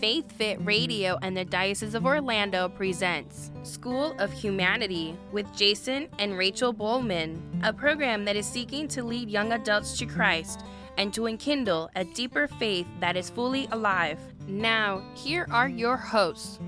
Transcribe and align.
Faith 0.00 0.30
Fit 0.30 0.64
Radio 0.64 1.18
and 1.22 1.36
the 1.36 1.44
Diocese 1.44 1.96
of 1.96 2.06
Orlando 2.06 2.68
presents 2.68 3.50
School 3.64 4.14
of 4.20 4.32
Humanity 4.32 5.18
with 5.32 5.52
Jason 5.56 6.06
and 6.20 6.38
Rachel 6.38 6.72
Bowman, 6.72 7.60
a 7.64 7.72
program 7.72 8.24
that 8.24 8.36
is 8.36 8.46
seeking 8.46 8.86
to 8.88 9.02
lead 9.02 9.28
young 9.28 9.50
adults 9.50 9.98
to 9.98 10.06
Christ 10.06 10.60
and 10.98 11.12
to 11.14 11.26
enkindle 11.26 11.90
a 11.96 12.04
deeper 12.04 12.46
faith 12.46 12.86
that 13.00 13.16
is 13.16 13.28
fully 13.28 13.66
alive. 13.72 14.20
Now, 14.46 15.02
here 15.16 15.48
are 15.50 15.68
your 15.68 15.96
hosts. 15.96 16.60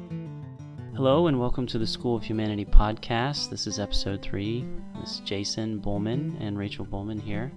Hello, 0.96 1.28
and 1.28 1.38
welcome 1.38 1.68
to 1.68 1.78
the 1.78 1.86
School 1.86 2.16
of 2.16 2.24
Humanity 2.24 2.64
podcast. 2.64 3.48
This 3.48 3.68
is 3.68 3.78
episode 3.78 4.22
three. 4.22 4.66
This 5.00 5.12
is 5.12 5.20
Jason 5.20 5.78
Bowman 5.78 6.36
and 6.40 6.58
Rachel 6.58 6.84
Bowman 6.84 7.20
here. 7.20 7.52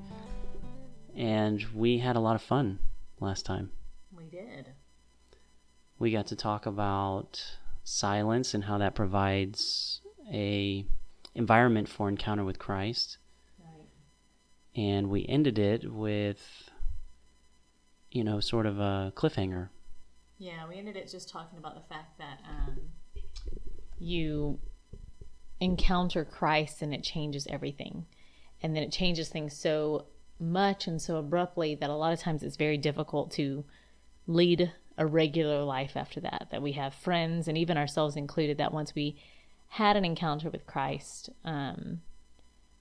And 1.15 1.65
we 1.73 1.97
had 1.97 2.15
a 2.15 2.19
lot 2.19 2.35
of 2.35 2.43
fun 2.43 2.77
last 3.19 3.43
time. 3.43 3.71
We 4.15 4.25
did. 4.25 4.72
We 6.03 6.11
got 6.11 6.27
to 6.27 6.35
talk 6.35 6.65
about 6.65 7.41
silence 7.85 8.53
and 8.53 8.65
how 8.65 8.77
that 8.79 8.93
provides 8.93 10.01
a 10.29 10.85
environment 11.33 11.87
for 11.87 12.09
encounter 12.09 12.43
with 12.43 12.59
Christ. 12.59 13.19
Right. 13.57 13.87
And 14.75 15.09
we 15.09 15.25
ended 15.29 15.57
it 15.57 15.89
with 15.89 16.69
you 18.11 18.25
know, 18.25 18.41
sort 18.41 18.65
of 18.65 18.79
a 18.79 19.13
cliffhanger. 19.15 19.69
Yeah, 20.37 20.67
we 20.67 20.75
ended 20.75 20.97
it 20.97 21.09
just 21.09 21.29
talking 21.29 21.57
about 21.57 21.75
the 21.75 21.87
fact 21.87 22.17
that 22.17 22.39
um, 22.49 22.79
you 23.97 24.59
encounter 25.61 26.25
Christ 26.25 26.81
and 26.81 26.93
it 26.93 27.01
changes 27.01 27.47
everything. 27.49 28.07
And 28.61 28.75
then 28.75 28.83
it 28.83 28.91
changes 28.91 29.29
things 29.29 29.55
so 29.55 30.07
much 30.37 30.85
and 30.85 31.01
so 31.01 31.15
abruptly 31.15 31.75
that 31.75 31.89
a 31.89 31.95
lot 31.95 32.11
of 32.11 32.19
times 32.19 32.43
it's 32.43 32.57
very 32.57 32.77
difficult 32.77 33.31
to 33.31 33.63
lead 34.27 34.73
a 34.97 35.05
regular 35.05 35.63
life 35.63 35.93
after 35.95 36.19
that. 36.21 36.47
That 36.51 36.61
we 36.61 36.73
have 36.73 36.93
friends 36.93 37.47
and 37.47 37.57
even 37.57 37.77
ourselves 37.77 38.15
included 38.15 38.57
that 38.57 38.73
once 38.73 38.95
we 38.95 39.17
had 39.69 39.97
an 39.97 40.05
encounter 40.05 40.49
with 40.49 40.67
Christ, 40.67 41.29
um, 41.43 42.01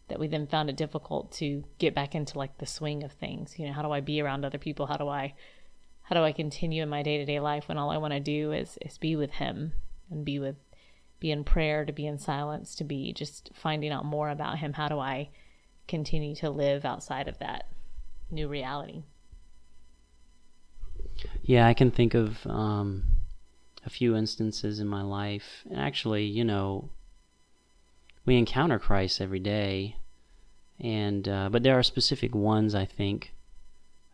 that 0.09 0.21
we 0.21 0.29
then 0.29 0.47
found 0.47 0.69
it 0.69 0.77
difficult 0.77 1.33
to 1.33 1.65
get 1.79 1.95
back 1.95 2.15
into 2.15 2.39
like 2.39 2.59
the 2.59 2.67
swing 2.67 3.03
of 3.03 3.13
things. 3.13 3.59
You 3.59 3.67
know, 3.67 3.73
how 3.73 3.83
do 3.83 3.91
I 3.91 4.01
be 4.01 4.21
around 4.21 4.45
other 4.45 4.59
people? 4.59 4.87
How 4.87 4.97
do 4.97 5.09
I 5.09 5.35
how 6.03 6.17
do 6.17 6.23
I 6.23 6.33
continue 6.33 6.83
in 6.83 6.89
my 6.89 7.03
day 7.03 7.19
to 7.19 7.25
day 7.25 7.41
life 7.41 7.69
when 7.69 7.79
all 7.79 7.91
I 7.91 7.97
want 7.97 8.13
to 8.13 8.21
do 8.21 8.53
is 8.53 8.79
is 8.83 8.99
be 8.99 9.17
with 9.17 9.31
him 9.31 9.73
and 10.11 10.25
be 10.25 10.39
with 10.39 10.57
be 11.19 11.31
in 11.31 11.45
prayer, 11.45 11.85
to 11.85 11.93
be 11.93 12.07
in 12.07 12.19
silence, 12.19 12.75
to 12.75 12.85
be 12.85 13.13
just 13.13 13.51
finding 13.55 13.93
out 13.93 14.05
more 14.05 14.29
about 14.29 14.59
him. 14.59 14.73
How 14.73 14.89
do 14.89 14.99
I 14.99 15.31
continue 15.87 16.35
to 16.37 16.51
live 16.51 16.85
outside 16.85 17.29
of 17.29 17.39
that 17.39 17.69
new 18.29 18.49
reality? 18.49 19.05
Yeah, 21.43 21.67
I 21.67 21.75
can 21.75 21.91
think 21.91 22.15
of 22.15 22.47
um, 22.47 23.05
a 23.85 23.91
few 23.91 24.15
instances 24.17 24.79
in 24.79 24.87
my 24.87 25.03
life. 25.03 25.65
And 25.69 25.79
actually, 25.79 26.25
you 26.25 26.45
know, 26.45 26.91
we 28.25 28.37
encounter 28.37 28.79
Christ 28.79 29.21
every 29.21 29.41
day, 29.41 29.97
and 30.79 31.29
uh, 31.29 31.49
but 31.51 31.65
there 31.65 31.77
are 31.77 31.83
specific 31.83 32.35
ones. 32.35 32.75
I 32.75 32.85
think. 32.85 33.35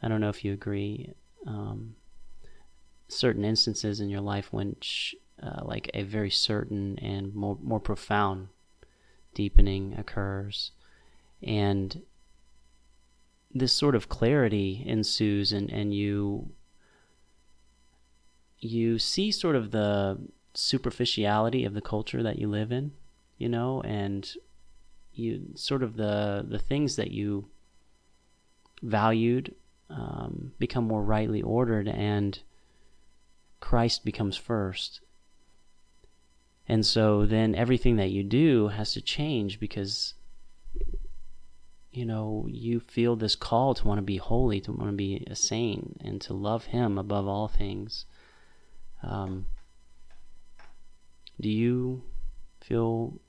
I 0.03 0.09
don't 0.09 0.21
know 0.21 0.31
if 0.31 0.45
you 0.45 0.53
agree. 0.53 1.13
Um, 1.47 1.97
certain 3.09 3.45
instances 3.45 4.01
in 4.01 4.09
your 4.09 4.21
life 4.21 4.53
when, 4.53 4.77
uh, 5.43 5.65
like, 5.65 5.91
a 5.93 6.03
very 6.05 6.31
certain 6.31 6.99
and 7.01 7.35
more 7.35 7.59
more 7.63 7.81
profound 7.81 8.49
deepening 9.35 9.95
occurs, 9.99 10.71
and 11.43 12.03
this 13.53 13.73
sort 13.73 13.95
of 13.95 14.09
clarity 14.09 14.83
ensues, 14.87 15.53
and 15.53 15.71
and 15.71 15.93
you 15.93 16.51
you 18.61 18.99
see 18.99 19.31
sort 19.31 19.57
of 19.57 19.71
the 19.71 20.19
superficiality 20.55 21.65
of 21.65 21.75
the 21.75 21.81
culture 21.81 22.23
that 22.23 22.39
you 22.39 22.49
live 22.49 22.73
in, 22.73 22.93
you 23.37 23.49
know, 23.49 23.81
and 23.83 24.35
you 25.13 25.43
sort 25.55 25.83
of 25.83 25.97
the 25.97 26.45
the 26.49 26.59
things 26.59 26.97
that 26.97 27.11
you 27.11 27.49
valued 28.83 29.55
um, 29.91 30.53
become 30.59 30.85
more 30.85 31.03
rightly 31.03 31.43
ordered, 31.43 31.89
and 31.89 32.41
Christ 33.61 34.05
becomes 34.05 34.37
first. 34.37 35.01
And 36.69 36.85
so 36.85 37.25
then 37.25 37.55
everything 37.55 37.97
that 37.97 38.11
you 38.11 38.23
do 38.23 38.69
has 38.69 38.93
to 38.93 39.01
change 39.01 39.59
because 39.59 40.15
you 41.91 42.05
know 42.05 42.47
you 42.51 42.79
feel 42.79 43.17
this 43.17 43.35
call 43.35 43.75
to 43.75 43.87
want 43.87 43.99
to 43.99 44.03
be 44.03 44.19
holy, 44.19 44.61
to 44.61 44.73
want 44.73 44.91
to 44.91 44.97
be 44.97 45.25
a 45.29 45.35
saint, 45.35 46.01
and 46.05 46.21
to 46.23 46.35
love 46.35 46.67
Him 46.67 46.99
above 46.99 47.27
all 47.27 47.49
things. 47.49 48.05
Um, 49.03 49.47
do 51.41 51.49
you 51.49 52.03
feel 52.61 53.21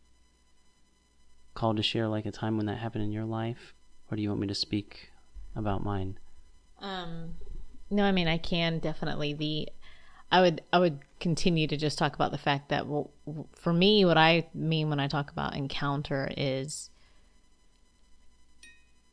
called 1.53 1.77
to 1.77 1.83
share 1.83 2.07
like 2.07 2.25
a 2.25 2.31
time 2.31 2.57
when 2.57 2.65
that 2.67 2.77
happened 2.77 3.03
in 3.03 3.11
your 3.11 3.25
life, 3.25 3.73
or 4.09 4.15
do 4.15 4.23
you 4.23 4.29
want 4.29 4.41
me 4.41 4.47
to 4.47 4.55
speak 4.55 5.11
about 5.55 5.83
mine? 5.83 6.17
Um, 6.79 7.35
no, 7.89 8.03
I 8.03 8.11
mean 8.11 8.27
I 8.27 8.37
can 8.37 8.79
definitely. 8.79 9.33
The 9.33 9.69
I 10.31 10.41
would 10.41 10.61
I 10.71 10.79
would 10.79 10.99
continue 11.19 11.67
to 11.67 11.77
just 11.77 11.97
talk 11.97 12.15
about 12.15 12.31
the 12.31 12.37
fact 12.37 12.69
that 12.69 12.87
well, 12.87 13.11
for 13.53 13.73
me, 13.73 14.05
what 14.05 14.17
I 14.17 14.47
mean 14.53 14.89
when 14.89 14.99
I 14.99 15.07
talk 15.07 15.31
about 15.31 15.55
encounter 15.55 16.31
is 16.37 16.89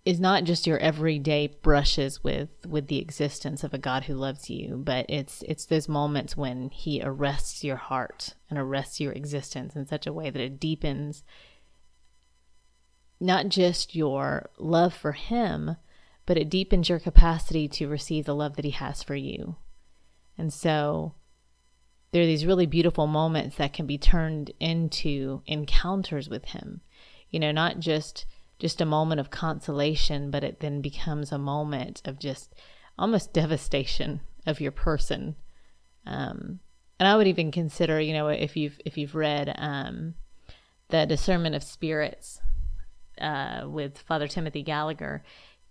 is 0.06 0.20
not 0.20 0.44
just 0.44 0.68
your 0.68 0.78
everyday 0.78 1.48
brushes 1.48 2.22
with 2.22 2.48
with 2.64 2.86
the 2.86 3.00
existence 3.00 3.64
of 3.64 3.74
a 3.74 3.78
God 3.78 4.04
who 4.04 4.14
loves 4.14 4.48
you, 4.48 4.76
but 4.76 5.04
it's 5.08 5.42
it's 5.42 5.66
those 5.66 5.88
moments 5.88 6.36
when 6.36 6.70
he 6.70 7.02
arrests 7.02 7.64
your 7.64 7.76
heart 7.76 8.34
and 8.48 8.56
arrests 8.56 9.00
your 9.00 9.12
existence 9.12 9.74
in 9.74 9.84
such 9.84 10.06
a 10.06 10.12
way 10.12 10.30
that 10.30 10.40
it 10.40 10.60
deepens 10.60 11.24
not 13.18 13.48
just 13.48 13.96
your 13.96 14.48
love 14.58 14.94
for 14.94 15.12
him, 15.12 15.76
but 16.24 16.36
it 16.36 16.50
deepens 16.50 16.88
your 16.88 17.00
capacity 17.00 17.66
to 17.66 17.88
receive 17.88 18.26
the 18.26 18.34
love 18.34 18.54
that 18.54 18.64
he 18.64 18.70
has 18.70 19.02
for 19.02 19.16
you. 19.16 19.56
And 20.38 20.52
so 20.52 21.14
there 22.12 22.22
are 22.22 22.26
these 22.26 22.46
really 22.46 22.66
beautiful 22.66 23.08
moments 23.08 23.56
that 23.56 23.72
can 23.72 23.86
be 23.86 23.98
turned 23.98 24.52
into 24.60 25.42
encounters 25.46 26.28
with 26.28 26.44
him. 26.44 26.82
You 27.30 27.40
know, 27.40 27.52
not 27.52 27.80
just 27.80 28.26
just 28.58 28.80
a 28.80 28.86
moment 28.86 29.20
of 29.20 29.30
consolation, 29.30 30.30
but 30.30 30.44
it 30.44 30.60
then 30.60 30.80
becomes 30.80 31.30
a 31.30 31.38
moment 31.38 32.02
of 32.04 32.18
just 32.18 32.54
almost 32.98 33.32
devastation 33.32 34.20
of 34.46 34.60
your 34.60 34.72
person. 34.72 35.36
Um, 36.06 36.60
and 36.98 37.06
I 37.06 37.16
would 37.16 37.26
even 37.26 37.50
consider, 37.50 38.00
you 38.00 38.12
know, 38.12 38.28
if 38.28 38.56
you've 38.56 38.80
if 38.84 38.96
you've 38.96 39.14
read 39.14 39.54
um, 39.58 40.14
the 40.88 41.04
Discernment 41.04 41.54
of 41.54 41.62
Spirits 41.62 42.40
uh, 43.20 43.64
with 43.66 43.98
Father 43.98 44.28
Timothy 44.28 44.62
Gallagher, 44.62 45.22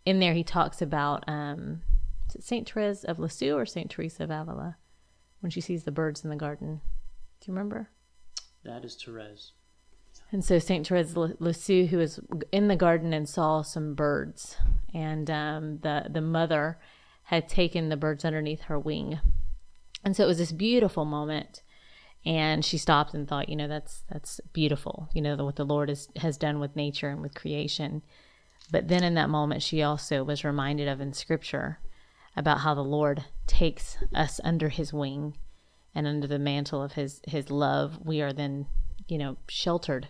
in 0.06 0.20
there 0.20 0.34
he 0.34 0.44
talks 0.44 0.82
about 0.82 1.24
um, 1.28 1.82
Saint 2.40 2.70
Therese 2.70 3.04
of 3.04 3.18
Lisieux 3.18 3.56
or 3.56 3.66
Saint 3.66 3.90
Teresa 3.90 4.26
of 4.26 4.30
Avila 4.30 4.78
when 5.40 5.50
she 5.50 5.62
sees 5.62 5.84
the 5.84 5.92
birds 5.92 6.24
in 6.24 6.30
the 6.30 6.36
garden. 6.36 6.82
Do 7.40 7.52
you 7.52 7.54
remember? 7.54 7.90
That 8.64 8.86
is 8.86 8.96
Therese. 8.96 9.54
And 10.36 10.44
so 10.44 10.60
Saint 10.60 10.86
Therese 10.86 11.16
Lisieux, 11.16 11.86
who 11.86 11.98
was 11.98 12.20
in 12.52 12.68
the 12.68 12.76
garden 12.76 13.14
and 13.14 13.28
saw 13.28 13.62
some 13.62 13.94
birds, 13.94 14.58
and 14.94 15.32
um, 15.32 15.78
the 15.78 16.08
the 16.10 16.20
mother 16.20 16.78
had 17.24 17.48
taken 17.48 17.88
the 17.88 17.96
birds 17.96 18.26
underneath 18.26 18.64
her 18.64 18.78
wing, 18.78 19.22
and 20.04 20.14
so 20.14 20.26
it 20.26 20.28
was 20.28 20.40
this 20.40 20.52
beautiful 20.52 21.06
moment. 21.06 21.62
And 22.26 22.66
she 22.66 22.78
stopped 22.78 23.14
and 23.14 23.26
thought, 23.26 23.48
you 23.48 23.56
know, 23.56 23.70
that's 23.70 24.04
that's 24.12 24.42
beautiful, 24.52 25.08
you 25.14 25.22
know, 25.22 25.38
what 25.38 25.56
the 25.56 25.64
Lord 25.64 25.88
has 25.88 26.10
has 26.18 26.36
done 26.36 26.60
with 26.60 26.76
nature 26.76 27.08
and 27.08 27.22
with 27.22 27.34
creation. 27.34 28.02
But 28.70 28.90
then 28.90 29.06
in 29.06 29.14
that 29.14 29.30
moment, 29.30 29.64
she 29.64 29.84
also 29.84 30.22
was 30.26 30.44
reminded 30.44 30.90
of 30.90 31.00
in 31.00 31.14
Scripture 31.14 31.80
about 32.36 32.60
how 32.60 32.74
the 32.74 32.84
Lord 32.84 33.24
takes 33.48 33.98
us 34.14 34.42
under 34.44 34.68
His 34.68 34.92
wing 34.92 35.38
and 35.94 36.06
under 36.06 36.28
the 36.28 36.40
mantle 36.40 36.84
of 36.84 36.92
His 36.92 37.22
His 37.26 37.50
love. 37.50 38.00
We 38.04 38.22
are 38.22 38.34
then, 38.34 38.66
you 39.08 39.18
know, 39.18 39.38
sheltered 39.48 40.10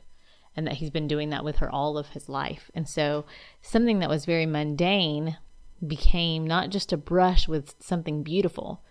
and 0.55 0.65
that 0.65 0.75
he's 0.75 0.89
been 0.89 1.07
doing 1.07 1.29
that 1.29 1.43
with 1.43 1.57
her 1.57 1.69
all 1.69 1.97
of 1.97 2.09
his 2.09 2.29
life. 2.29 2.71
And 2.73 2.87
so 2.87 3.25
something 3.61 3.99
that 3.99 4.09
was 4.09 4.25
very 4.25 4.45
mundane 4.45 5.37
became 5.85 6.47
not 6.47 6.69
just 6.69 6.93
a 6.93 6.97
brush 6.97 7.47
with 7.47 7.75
something 7.79 8.23
beautiful, 8.23 8.83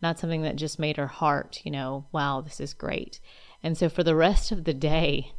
not 0.00 0.18
something 0.18 0.42
that 0.42 0.56
just 0.56 0.78
made 0.78 0.96
her 0.96 1.06
heart, 1.06 1.60
you 1.64 1.70
know, 1.70 2.06
wow, 2.12 2.40
this 2.40 2.60
is 2.60 2.72
great. 2.72 3.20
And 3.62 3.76
so 3.76 3.88
for 3.88 4.02
the 4.02 4.14
rest 4.14 4.50
of 4.50 4.64
the 4.64 4.74
day, 4.74 5.32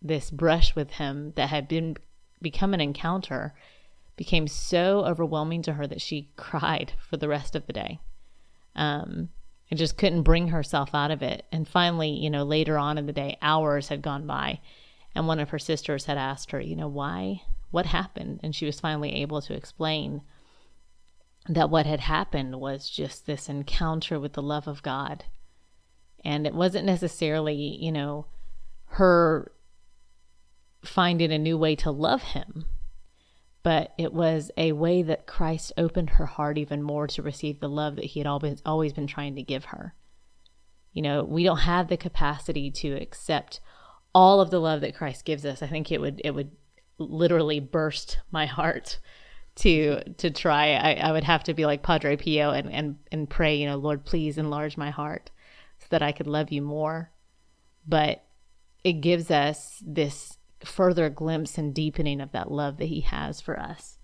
this 0.00 0.30
brush 0.30 0.76
with 0.76 0.92
him 0.92 1.32
that 1.34 1.48
had 1.48 1.66
been 1.66 1.96
become 2.40 2.72
an 2.72 2.80
encounter 2.80 3.52
became 4.16 4.46
so 4.46 5.04
overwhelming 5.04 5.62
to 5.62 5.72
her 5.72 5.86
that 5.86 6.00
she 6.00 6.30
cried 6.36 6.92
for 7.08 7.16
the 7.16 7.28
rest 7.28 7.56
of 7.56 7.66
the 7.66 7.72
day. 7.72 7.98
Um, 8.76 9.30
and 9.70 9.78
just 9.78 9.98
couldn't 9.98 10.22
bring 10.22 10.48
herself 10.48 10.94
out 10.94 11.10
of 11.10 11.22
it. 11.22 11.44
And 11.52 11.68
finally, 11.68 12.08
you 12.10 12.30
know, 12.30 12.44
later 12.44 12.78
on 12.78 12.96
in 12.96 13.06
the 13.06 13.12
day, 13.12 13.36
hours 13.42 13.88
had 13.88 14.00
gone 14.00 14.26
by 14.26 14.60
and 15.14 15.26
one 15.26 15.40
of 15.40 15.50
her 15.50 15.58
sisters 15.58 16.04
had 16.04 16.18
asked 16.18 16.50
her, 16.50 16.60
you 16.60 16.76
know, 16.76 16.88
why, 16.88 17.42
what 17.70 17.86
happened? 17.86 18.40
And 18.42 18.54
she 18.54 18.66
was 18.66 18.80
finally 18.80 19.14
able 19.16 19.40
to 19.42 19.54
explain 19.54 20.22
that 21.48 21.70
what 21.70 21.86
had 21.86 22.00
happened 22.00 22.60
was 22.60 22.88
just 22.88 23.26
this 23.26 23.48
encounter 23.48 24.20
with 24.20 24.34
the 24.34 24.42
love 24.42 24.68
of 24.68 24.82
God. 24.82 25.24
And 26.24 26.46
it 26.46 26.54
wasn't 26.54 26.84
necessarily, 26.84 27.54
you 27.54 27.92
know, 27.92 28.26
her 28.92 29.52
finding 30.84 31.32
a 31.32 31.38
new 31.38 31.56
way 31.56 31.74
to 31.76 31.90
love 31.90 32.22
him, 32.22 32.66
but 33.62 33.94
it 33.98 34.12
was 34.12 34.50
a 34.56 34.72
way 34.72 35.02
that 35.02 35.26
Christ 35.26 35.72
opened 35.76 36.10
her 36.10 36.26
heart 36.26 36.58
even 36.58 36.82
more 36.82 37.06
to 37.08 37.22
receive 37.22 37.60
the 37.60 37.68
love 37.68 37.96
that 37.96 38.06
he 38.06 38.20
had 38.20 38.26
always 38.26 38.92
been 38.92 39.06
trying 39.06 39.34
to 39.36 39.42
give 39.42 39.66
her. 39.66 39.94
You 40.92 41.02
know, 41.02 41.24
we 41.24 41.44
don't 41.44 41.58
have 41.58 41.88
the 41.88 41.96
capacity 41.96 42.70
to 42.72 42.92
accept 42.94 43.60
all 44.14 44.40
of 44.40 44.50
the 44.50 44.60
love 44.60 44.80
that 44.80 44.96
Christ 44.96 45.24
gives 45.24 45.44
us. 45.44 45.62
I 45.62 45.66
think 45.66 45.92
it 45.92 46.00
would 46.00 46.20
it 46.24 46.34
would 46.34 46.50
literally 46.98 47.60
burst 47.60 48.18
my 48.30 48.46
heart 48.46 48.98
to 49.56 50.02
to 50.14 50.30
try. 50.30 50.74
I, 50.74 50.94
I 50.94 51.12
would 51.12 51.24
have 51.24 51.44
to 51.44 51.54
be 51.54 51.66
like 51.66 51.82
Padre 51.82 52.16
Pio 52.16 52.50
and, 52.50 52.72
and 52.72 52.96
and 53.12 53.28
pray, 53.28 53.56
you 53.56 53.66
know, 53.66 53.76
Lord, 53.76 54.04
please 54.04 54.38
enlarge 54.38 54.76
my 54.76 54.90
heart 54.90 55.30
so 55.78 55.86
that 55.90 56.02
I 56.02 56.12
could 56.12 56.26
love 56.26 56.50
you 56.50 56.62
more. 56.62 57.10
But 57.86 58.24
it 58.84 58.94
gives 58.94 59.30
us 59.30 59.82
this 59.86 60.38
further 60.64 61.08
glimpse 61.08 61.58
and 61.58 61.74
deepening 61.74 62.20
of 62.20 62.32
that 62.32 62.50
love 62.50 62.78
that 62.78 62.86
he 62.86 63.00
has 63.02 63.40
for 63.40 63.58
us. 63.58 63.98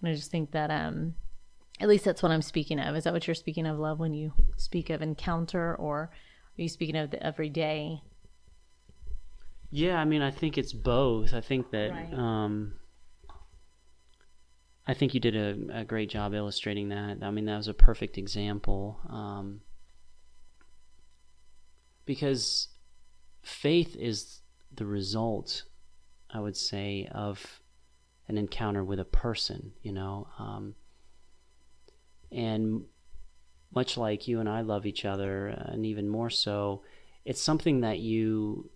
And 0.00 0.10
I 0.10 0.14
just 0.14 0.30
think 0.30 0.52
that 0.52 0.70
um 0.70 1.14
at 1.80 1.88
least 1.88 2.04
that's 2.04 2.22
what 2.22 2.32
I'm 2.32 2.42
speaking 2.42 2.78
of. 2.78 2.94
Is 2.94 3.04
that 3.04 3.12
what 3.12 3.26
you're 3.26 3.34
speaking 3.34 3.66
of, 3.66 3.78
love, 3.78 3.98
when 3.98 4.14
you 4.14 4.32
speak 4.56 4.90
of 4.90 5.02
encounter 5.02 5.74
or 5.74 5.98
are 6.02 6.62
you 6.62 6.68
speaking 6.68 6.96
of 6.96 7.10
the 7.10 7.20
everyday? 7.24 8.02
Yeah, 9.74 9.98
I 9.98 10.04
mean 10.04 10.22
I 10.22 10.30
think 10.30 10.58
it's 10.58 10.72
both. 10.72 11.32
I 11.32 11.40
think 11.40 11.70
that 11.70 11.90
Right. 11.90 12.12
um 12.12 12.74
I 14.86 14.94
think 14.94 15.14
you 15.14 15.20
did 15.20 15.36
a, 15.36 15.80
a 15.80 15.84
great 15.84 16.10
job 16.10 16.34
illustrating 16.34 16.88
that. 16.88 17.18
I 17.22 17.30
mean, 17.30 17.44
that 17.44 17.56
was 17.56 17.68
a 17.68 17.74
perfect 17.74 18.18
example. 18.18 18.98
Um, 19.08 19.60
because 22.04 22.68
faith 23.42 23.94
is 23.94 24.40
the 24.74 24.84
result, 24.84 25.64
I 26.30 26.40
would 26.40 26.56
say, 26.56 27.08
of 27.12 27.60
an 28.26 28.36
encounter 28.36 28.82
with 28.82 28.98
a 28.98 29.04
person, 29.04 29.72
you 29.82 29.92
know. 29.92 30.26
Um, 30.36 30.74
and 32.32 32.82
much 33.72 33.96
like 33.96 34.26
you 34.26 34.40
and 34.40 34.48
I 34.48 34.62
love 34.62 34.84
each 34.84 35.04
other, 35.04 35.46
and 35.46 35.86
even 35.86 36.08
more 36.08 36.28
so, 36.30 36.82
it's 37.24 37.40
something 37.40 37.82
that 37.82 38.00
you. 38.00 38.70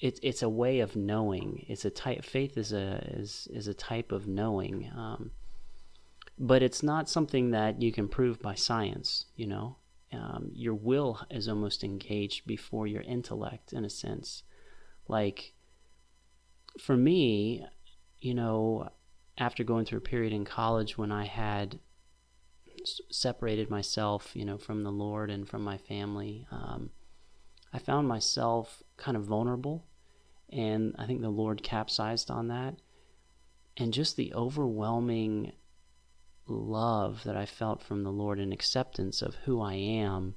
It's 0.00 0.20
it's 0.22 0.42
a 0.42 0.48
way 0.48 0.80
of 0.80 0.94
knowing. 0.94 1.64
It's 1.68 1.84
a 1.84 1.90
type. 1.90 2.24
Faith 2.24 2.56
is 2.56 2.72
a 2.72 3.04
is 3.08 3.48
is 3.50 3.66
a 3.66 3.74
type 3.74 4.12
of 4.12 4.28
knowing. 4.28 4.90
Um, 4.96 5.32
but 6.38 6.62
it's 6.62 6.82
not 6.82 7.08
something 7.08 7.50
that 7.50 7.82
you 7.82 7.90
can 7.90 8.08
prove 8.08 8.40
by 8.40 8.54
science 8.54 9.26
you 9.34 9.46
know 9.46 9.76
um, 10.12 10.50
your 10.54 10.74
will 10.74 11.20
is 11.30 11.48
almost 11.48 11.84
engaged 11.84 12.46
before 12.46 12.86
your 12.86 13.02
intellect 13.02 13.72
in 13.72 13.84
a 13.84 13.90
sense 13.90 14.42
like 15.08 15.52
for 16.80 16.96
me 16.96 17.66
you 18.20 18.34
know 18.34 18.88
after 19.36 19.64
going 19.64 19.84
through 19.84 19.98
a 19.98 20.02
period 20.02 20.32
in 20.32 20.44
college 20.44 20.96
when 20.96 21.10
i 21.10 21.24
had 21.24 21.80
separated 23.10 23.68
myself 23.68 24.30
you 24.34 24.44
know 24.44 24.56
from 24.56 24.84
the 24.84 24.92
lord 24.92 25.30
and 25.30 25.48
from 25.48 25.62
my 25.62 25.76
family 25.76 26.46
um, 26.50 26.90
i 27.72 27.78
found 27.78 28.06
myself 28.06 28.82
kind 28.96 29.16
of 29.16 29.24
vulnerable 29.24 29.84
and 30.52 30.94
i 30.98 31.06
think 31.06 31.20
the 31.20 31.28
lord 31.28 31.62
capsized 31.62 32.30
on 32.30 32.48
that 32.48 32.74
and 33.76 33.92
just 33.92 34.16
the 34.16 34.34
overwhelming 34.34 35.52
love 36.48 37.22
that 37.24 37.36
I 37.36 37.46
felt 37.46 37.82
from 37.82 38.02
the 38.02 38.10
Lord 38.10 38.40
and 38.40 38.52
acceptance 38.52 39.22
of 39.22 39.36
who 39.44 39.60
I 39.60 39.74
am, 39.74 40.34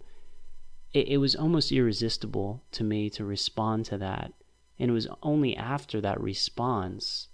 it, 0.93 1.07
it, 1.07 1.17
was 1.17 1.35
almost 1.35 1.71
irresistible 1.71 2.63
to 2.73 2.83
me 2.83 3.09
to 3.11 3.25
respond 3.25 3.85
to 3.85 3.97
that. 3.97 4.33
And 4.77 4.89
it 4.89 4.93
was 4.93 5.07
only 5.23 5.55
after 5.55 6.01
that 6.01 6.19
response 6.19 7.29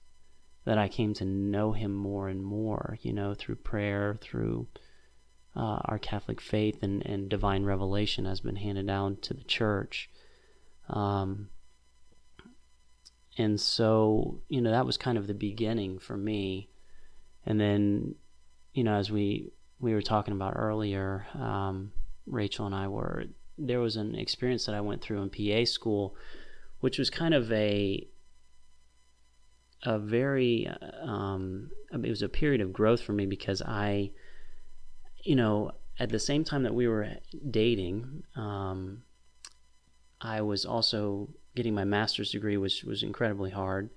that 0.65 0.77
I 0.77 0.87
came 0.87 1.13
to 1.15 1.25
know 1.25 1.71
Him 1.71 1.93
more 1.93 2.27
and 2.27 2.43
more, 2.43 2.97
you 3.01 3.13
know, 3.13 3.33
through 3.33 3.55
prayer, 3.55 4.17
through 4.21 4.67
uh, 5.55 5.79
our 5.85 5.97
Catholic 5.97 6.39
faith, 6.39 6.83
and, 6.83 7.05
and 7.05 7.29
divine 7.29 7.63
revelation 7.63 8.25
has 8.25 8.41
been 8.41 8.57
handed 8.57 8.85
down 8.85 9.17
to 9.21 9.33
the 9.33 9.43
church. 9.43 10.09
Um, 10.89 11.49
and 13.37 13.59
so, 13.59 14.41
you 14.49 14.61
know, 14.61 14.71
that 14.71 14.85
was 14.85 14.97
kind 14.97 15.17
of 15.17 15.27
the 15.27 15.33
beginning 15.33 15.99
for 15.99 16.17
me. 16.17 16.69
And 17.45 17.59
then 17.59 18.15
you 18.77 18.83
know, 18.83 18.93
as 18.93 19.09
we 19.09 19.51
we 19.79 19.95
were 19.95 20.03
talking 20.03 20.35
about 20.35 20.53
earlier, 20.55 21.25
um, 21.33 21.91
Rachel 22.27 22.67
and 22.67 22.75
I 22.75 22.87
were 22.87 23.23
there 23.57 23.79
was 23.79 23.95
an 23.95 24.13
experience 24.13 24.67
that 24.67 24.75
I 24.75 24.81
went 24.81 25.01
through 25.01 25.23
in 25.23 25.31
PA 25.31 25.65
school, 25.65 26.15
which 26.79 26.99
was 26.99 27.09
kind 27.09 27.33
of 27.33 27.51
a 27.51 28.07
a 29.81 29.97
very 29.97 30.69
um, 31.01 31.71
it 31.91 32.07
was 32.07 32.21
a 32.21 32.29
period 32.29 32.61
of 32.61 32.71
growth 32.71 33.01
for 33.01 33.13
me 33.13 33.25
because 33.25 33.63
I, 33.63 34.11
you 35.23 35.35
know, 35.35 35.71
at 35.97 36.09
the 36.09 36.19
same 36.19 36.43
time 36.43 36.61
that 36.63 36.75
we 36.75 36.87
were 36.87 37.07
dating, 37.49 38.21
um, 38.35 39.01
I 40.21 40.41
was 40.41 40.65
also 40.65 41.29
getting 41.57 41.73
my 41.73 41.83
master's 41.83 42.31
degree, 42.31 42.55
which 42.55 42.83
was 42.85 43.03
incredibly 43.03 43.49
hard 43.49 43.89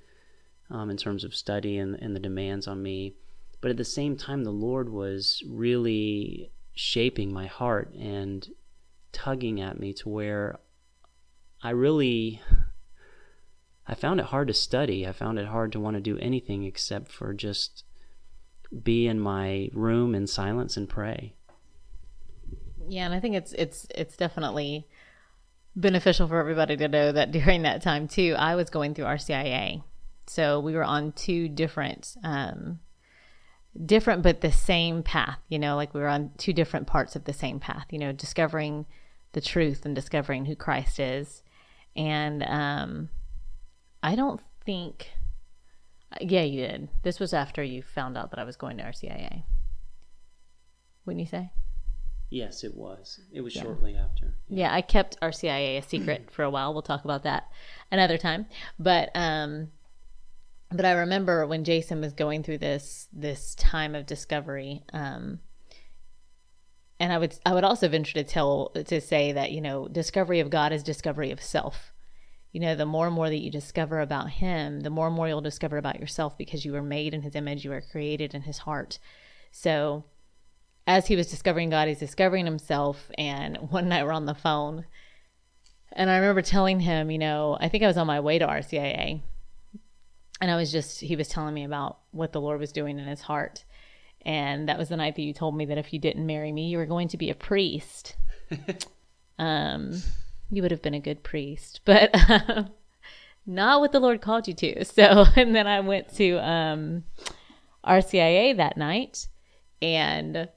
um, 0.70 0.90
in 0.90 0.96
terms 0.96 1.22
of 1.22 1.34
study 1.34 1.78
and, 1.78 1.94
and 1.96 2.16
the 2.16 2.20
demands 2.20 2.66
on 2.66 2.82
me. 2.82 3.14
But 3.60 3.70
at 3.70 3.76
the 3.76 3.84
same 3.84 4.16
time 4.16 4.42
the 4.42 4.50
lord 4.50 4.88
was 4.88 5.42
really 5.46 6.50
shaping 6.74 7.32
my 7.32 7.46
heart 7.46 7.92
and 7.94 8.48
tugging 9.12 9.60
at 9.60 9.78
me 9.78 9.92
to 9.92 10.08
where 10.08 10.58
i 11.62 11.68
really 11.68 12.40
i 13.86 13.94
found 13.94 14.20
it 14.20 14.26
hard 14.26 14.48
to 14.48 14.54
study. 14.54 15.06
I 15.06 15.12
found 15.12 15.38
it 15.38 15.48
hard 15.48 15.72
to 15.72 15.80
want 15.80 15.96
to 15.96 16.00
do 16.00 16.16
anything 16.18 16.64
except 16.64 17.12
for 17.12 17.34
just 17.34 17.84
be 18.82 19.06
in 19.06 19.20
my 19.20 19.68
room 19.74 20.14
in 20.14 20.26
silence 20.26 20.76
and 20.76 20.88
pray. 20.88 21.34
Yeah, 22.88 23.04
and 23.04 23.14
I 23.14 23.20
think 23.20 23.34
it's 23.34 23.52
it's 23.52 23.86
it's 23.94 24.16
definitely 24.16 24.86
beneficial 25.76 26.28
for 26.28 26.38
everybody 26.38 26.76
to 26.76 26.88
know 26.88 27.12
that 27.12 27.30
during 27.32 27.62
that 27.62 27.82
time 27.82 28.08
too, 28.08 28.34
I 28.38 28.54
was 28.54 28.70
going 28.70 28.94
through 28.94 29.06
RCIA, 29.06 29.82
so 30.26 30.60
we 30.60 30.74
were 30.74 30.84
on 30.84 31.12
two 31.12 31.48
different, 31.48 32.16
um, 32.22 32.80
different 33.84 34.22
but 34.22 34.40
the 34.40 34.52
same 34.52 35.02
path. 35.02 35.38
You 35.48 35.58
know, 35.58 35.76
like 35.76 35.94
we 35.94 36.00
were 36.00 36.08
on 36.08 36.32
two 36.38 36.52
different 36.52 36.86
parts 36.86 37.16
of 37.16 37.24
the 37.24 37.32
same 37.32 37.60
path. 37.60 37.86
You 37.90 37.98
know, 37.98 38.12
discovering 38.12 38.86
the 39.32 39.40
truth 39.40 39.84
and 39.84 39.94
discovering 39.94 40.46
who 40.46 40.56
Christ 40.56 41.00
is, 41.00 41.42
and 41.96 42.42
um, 42.42 43.08
I 44.02 44.14
don't 44.14 44.40
think. 44.64 45.10
Yeah, 46.20 46.42
you 46.42 46.66
did. 46.66 46.88
This 47.04 47.20
was 47.20 47.32
after 47.32 47.62
you 47.62 47.82
found 47.82 48.18
out 48.18 48.30
that 48.30 48.40
I 48.40 48.44
was 48.44 48.56
going 48.56 48.78
to 48.78 48.82
RCIA. 48.82 49.44
Wouldn't 51.06 51.20
you 51.20 51.26
say? 51.26 51.52
Yes 52.30 52.64
it 52.64 52.74
was 52.74 53.20
it 53.32 53.40
was 53.40 53.54
Yeah. 53.54 53.62
shortly 53.62 53.96
after 53.96 54.34
Yeah, 54.48 54.72
I 54.72 54.80
kept 54.82 55.20
RCIA 55.20 55.78
a 55.78 55.82
secret 55.82 56.30
for 56.34 56.42
a 56.44 56.50
while. 56.50 56.72
We'll 56.72 56.82
talk 56.82 57.04
about 57.04 57.24
that 57.24 57.48
another 57.90 58.16
time. 58.18 58.46
But 58.78 59.10
um 59.14 59.70
but 60.72 60.84
I 60.84 60.92
remember 60.92 61.46
when 61.46 61.64
Jason 61.64 62.00
was 62.00 62.12
going 62.12 62.42
through 62.44 62.58
this 62.58 63.08
this 63.12 63.54
time 63.56 63.94
of 63.94 64.06
discovery 64.06 64.82
um 64.92 65.40
and 67.00 67.12
I 67.12 67.18
would 67.18 67.34
I 67.44 67.54
would 67.54 67.64
also 67.64 67.88
venture 67.88 68.14
to 68.14 68.24
tell 68.24 68.70
to 68.70 69.00
say 69.00 69.32
that, 69.32 69.52
you 69.52 69.60
know, 69.60 69.88
discovery 69.88 70.40
of 70.40 70.50
God 70.50 70.72
is 70.72 70.82
discovery 70.82 71.30
of 71.30 71.42
self. 71.42 71.92
You 72.52 72.60
know, 72.60 72.74
the 72.74 72.84
more 72.86 73.06
and 73.06 73.14
more 73.14 73.28
that 73.30 73.38
you 73.38 73.50
discover 73.50 74.00
about 74.00 74.28
him, 74.28 74.80
the 74.80 74.90
more 74.90 75.06
and 75.06 75.14
more 75.16 75.28
you'll 75.28 75.40
discover 75.40 75.78
about 75.78 76.00
yourself 76.00 76.36
because 76.36 76.64
you 76.64 76.72
were 76.72 76.82
made 76.82 77.14
in 77.14 77.22
his 77.22 77.34
image, 77.36 77.64
you 77.64 77.70
were 77.70 77.80
created 77.80 78.34
in 78.34 78.42
his 78.42 78.58
heart. 78.58 78.98
So 79.52 80.04
as 80.86 81.06
he 81.06 81.16
was 81.16 81.30
discovering 81.30 81.70
God, 81.70 81.88
he's 81.88 81.98
discovering 81.98 82.46
himself. 82.46 83.10
And 83.16 83.56
one 83.70 83.88
night 83.88 84.04
we're 84.04 84.12
on 84.12 84.26
the 84.26 84.34
phone, 84.34 84.84
and 85.92 86.08
I 86.08 86.16
remember 86.16 86.42
telling 86.42 86.80
him, 86.80 87.10
you 87.10 87.18
know, 87.18 87.56
I 87.60 87.68
think 87.68 87.82
I 87.82 87.88
was 87.88 87.96
on 87.96 88.06
my 88.06 88.20
way 88.20 88.38
to 88.38 88.46
RCIA, 88.46 89.20
and 90.40 90.50
I 90.50 90.56
was 90.56 90.70
just, 90.70 91.00
he 91.00 91.16
was 91.16 91.28
telling 91.28 91.54
me 91.54 91.64
about 91.64 91.98
what 92.12 92.32
the 92.32 92.40
Lord 92.40 92.60
was 92.60 92.72
doing 92.72 92.98
in 92.98 93.06
his 93.06 93.22
heart. 93.22 93.64
And 94.22 94.68
that 94.68 94.78
was 94.78 94.88
the 94.88 94.96
night 94.96 95.16
that 95.16 95.22
you 95.22 95.32
told 95.32 95.56
me 95.56 95.64
that 95.66 95.78
if 95.78 95.92
you 95.92 95.98
didn't 95.98 96.26
marry 96.26 96.52
me, 96.52 96.68
you 96.68 96.78
were 96.78 96.86
going 96.86 97.08
to 97.08 97.16
be 97.16 97.30
a 97.30 97.34
priest. 97.34 98.16
um, 99.38 100.00
you 100.50 100.62
would 100.62 100.70
have 100.70 100.82
been 100.82 100.94
a 100.94 101.00
good 101.00 101.22
priest, 101.22 101.80
but 101.84 102.14
not 103.46 103.80
what 103.80 103.92
the 103.92 104.00
Lord 104.00 104.20
called 104.20 104.46
you 104.46 104.54
to. 104.54 104.84
So, 104.84 105.24
and 105.36 105.54
then 105.54 105.66
I 105.66 105.80
went 105.80 106.14
to 106.16 106.36
um, 106.38 107.04
RCIA 107.84 108.56
that 108.56 108.76
night, 108.76 109.26
and 109.82 110.48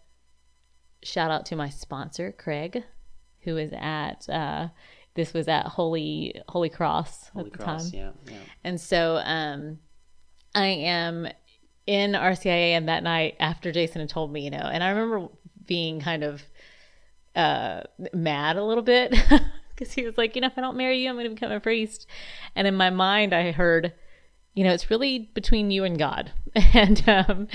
shout 1.03 1.31
out 1.31 1.45
to 1.45 1.55
my 1.55 1.69
sponsor 1.69 2.31
craig 2.31 2.83
who 3.41 3.57
is 3.57 3.71
at 3.73 4.27
uh, 4.29 4.67
this 5.15 5.33
was 5.33 5.47
at 5.47 5.65
holy 5.65 6.41
holy 6.49 6.69
cross 6.69 7.29
holy 7.29 7.45
at 7.45 7.51
the 7.51 7.57
cross 7.57 7.91
time 7.91 7.99
yeah 7.99 8.11
yeah 8.31 8.39
and 8.63 8.79
so 8.79 9.21
um, 9.23 9.79
i 10.55 10.67
am 10.67 11.27
in 11.85 12.13
RCIA 12.13 12.71
and 12.71 12.87
that 12.87 13.03
night 13.03 13.35
after 13.39 13.71
Jason 13.71 13.99
had 13.99 14.09
told 14.09 14.31
me, 14.31 14.41
you 14.41 14.49
know, 14.49 14.57
and 14.57 14.83
I 14.83 14.89
remember 14.89 15.27
being 15.65 15.99
kind 15.99 16.23
of 16.23 16.43
uh, 17.35 17.81
mad 18.13 18.57
a 18.57 18.63
little 18.63 18.83
bit 18.83 19.11
because 19.69 19.93
he 19.93 20.03
was 20.03 20.17
like, 20.17 20.35
you 20.35 20.41
know, 20.41 20.47
if 20.47 20.57
I 20.57 20.61
don't 20.61 20.77
marry 20.77 20.99
you, 20.99 21.09
I'm 21.09 21.15
going 21.15 21.25
to 21.27 21.33
become 21.33 21.51
a 21.51 21.59
priest. 21.59 22.07
And 22.55 22.67
in 22.67 22.75
my 22.75 22.89
mind, 22.89 23.33
I 23.33 23.51
heard, 23.51 23.93
you 24.53 24.63
know, 24.63 24.73
it's 24.73 24.89
really 24.89 25.29
between 25.33 25.71
you 25.71 25.83
and 25.83 25.97
God. 25.97 26.31
and, 26.55 27.03
um, 27.07 27.47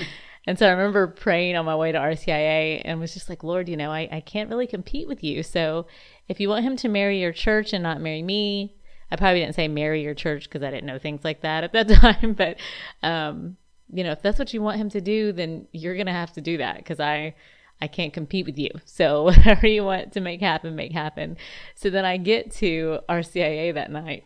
and 0.47 0.57
so 0.57 0.67
I 0.67 0.71
remember 0.71 1.07
praying 1.07 1.55
on 1.55 1.65
my 1.65 1.75
way 1.75 1.91
to 1.91 1.97
RCIA 1.97 2.81
and 2.85 2.99
was 2.99 3.13
just 3.13 3.29
like, 3.29 3.43
Lord, 3.43 3.69
you 3.69 3.77
know, 3.77 3.91
I, 3.91 4.07
I 4.11 4.21
can't 4.21 4.49
really 4.49 4.67
compete 4.67 5.07
with 5.07 5.23
you. 5.23 5.43
So 5.43 5.85
if 6.27 6.39
you 6.39 6.49
want 6.49 6.63
him 6.63 6.75
to 6.77 6.87
marry 6.89 7.19
your 7.19 7.33
church 7.33 7.73
and 7.73 7.83
not 7.83 8.01
marry 8.01 8.23
me, 8.23 8.75
I 9.11 9.15
probably 9.15 9.41
didn't 9.41 9.55
say 9.55 9.67
marry 9.67 10.01
your 10.01 10.13
church 10.13 10.45
because 10.45 10.63
I 10.63 10.71
didn't 10.71 10.85
know 10.85 10.99
things 10.99 11.23
like 11.23 11.41
that 11.41 11.63
at 11.63 11.73
that 11.73 11.89
time. 12.01 12.33
But, 12.33 12.57
um, 13.03 13.57
you 13.91 14.03
know, 14.03 14.11
if 14.11 14.21
that's 14.21 14.39
what 14.39 14.53
you 14.53 14.61
want 14.61 14.77
him 14.77 14.89
to 14.91 15.01
do, 15.01 15.31
then 15.31 15.67
you're 15.71 15.95
going 15.95 16.05
to 16.05 16.11
have 16.11 16.33
to 16.33 16.41
do 16.41 16.57
that 16.57 16.77
because 16.77 16.99
I, 16.99 17.35
I 17.81 17.87
can't 17.87 18.13
compete 18.13 18.45
with 18.45 18.57
you. 18.57 18.69
So 18.85 19.23
whatever 19.25 19.67
you 19.67 19.83
want 19.83 20.13
to 20.13 20.21
make 20.21 20.41
happen, 20.41 20.75
make 20.75 20.91
happen. 20.91 21.37
So 21.75 21.89
then 21.89 22.05
I 22.05 22.17
get 22.17 22.51
to 22.55 22.99
RCIA 23.09 23.73
that 23.73 23.91
night, 23.91 24.25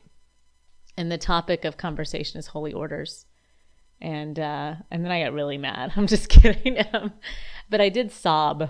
and 0.98 1.12
the 1.12 1.18
topic 1.18 1.66
of 1.66 1.78
conversation 1.78 2.40
is 2.40 2.48
holy 2.48 2.74
orders, 2.74 3.26
and 4.02 4.40
uh, 4.40 4.76
and 4.92 5.04
then 5.04 5.12
I 5.12 5.24
got 5.24 5.34
really 5.34 5.58
mad. 5.58 5.94
I'm 5.98 6.08
just 6.08 6.30
kidding, 6.30 6.78
um, 6.94 7.14
but 7.70 7.82
I 7.82 7.90
did 7.90 8.12
sob 8.12 8.70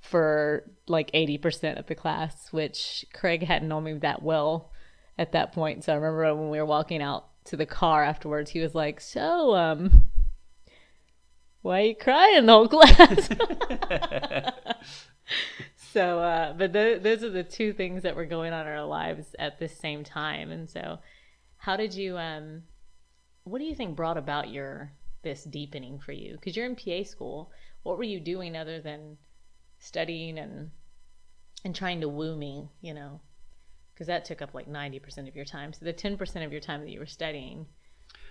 for 0.00 0.64
like 0.88 1.12
80% 1.12 1.78
of 1.78 1.86
the 1.86 1.94
class, 1.94 2.52
which 2.52 3.04
Craig 3.12 3.42
hadn't 3.42 3.68
known 3.68 3.84
me 3.84 3.92
that 3.94 4.22
well 4.22 4.72
at 5.18 5.32
that 5.32 5.52
point. 5.52 5.84
So 5.84 5.92
I 5.92 5.96
remember 5.96 6.34
when 6.34 6.48
we 6.48 6.58
were 6.58 6.64
walking 6.64 7.02
out 7.02 7.26
to 7.44 7.56
the 7.56 7.66
car 7.66 8.02
afterwards, 8.02 8.50
he 8.50 8.60
was 8.60 8.74
like, 8.74 9.00
"So, 9.00 9.54
um." 9.54 10.10
why 11.62 11.80
are 11.80 11.84
you 11.84 11.94
crying 11.94 12.46
the 12.46 12.52
whole 12.52 12.68
class? 12.68 13.28
so, 15.76 16.18
uh, 16.20 16.52
but 16.54 16.72
th- 16.72 17.02
those 17.02 17.22
are 17.22 17.30
the 17.30 17.44
two 17.44 17.72
things 17.72 18.02
that 18.02 18.16
were 18.16 18.24
going 18.24 18.52
on 18.52 18.66
in 18.66 18.72
our 18.72 18.86
lives 18.86 19.34
at 19.38 19.58
the 19.58 19.68
same 19.68 20.02
time. 20.02 20.50
And 20.50 20.68
so, 20.70 20.98
how 21.58 21.76
did 21.76 21.94
you, 21.94 22.16
um, 22.16 22.62
what 23.50 23.58
do 23.58 23.64
you 23.64 23.74
think 23.74 23.96
brought 23.96 24.16
about 24.16 24.50
your, 24.50 24.92
this 25.22 25.42
deepening 25.42 25.98
for 25.98 26.12
you? 26.12 26.34
Because 26.34 26.56
you're 26.56 26.66
in 26.66 26.76
PA 26.76 27.02
school. 27.02 27.50
What 27.82 27.98
were 27.98 28.04
you 28.04 28.20
doing 28.20 28.56
other 28.56 28.80
than 28.80 29.16
studying 29.80 30.38
and, 30.38 30.70
and 31.64 31.74
trying 31.74 32.00
to 32.02 32.08
woo 32.08 32.36
me, 32.36 32.68
you 32.80 32.94
know? 32.94 33.20
Because 33.92 34.06
that 34.06 34.24
took 34.24 34.40
up 34.40 34.54
like 34.54 34.68
90% 34.68 35.26
of 35.26 35.34
your 35.34 35.44
time. 35.44 35.72
So, 35.72 35.84
the 35.84 35.92
10% 35.92 36.44
of 36.44 36.52
your 36.52 36.60
time 36.60 36.80
that 36.80 36.90
you 36.90 37.00
were 37.00 37.06
studying, 37.06 37.66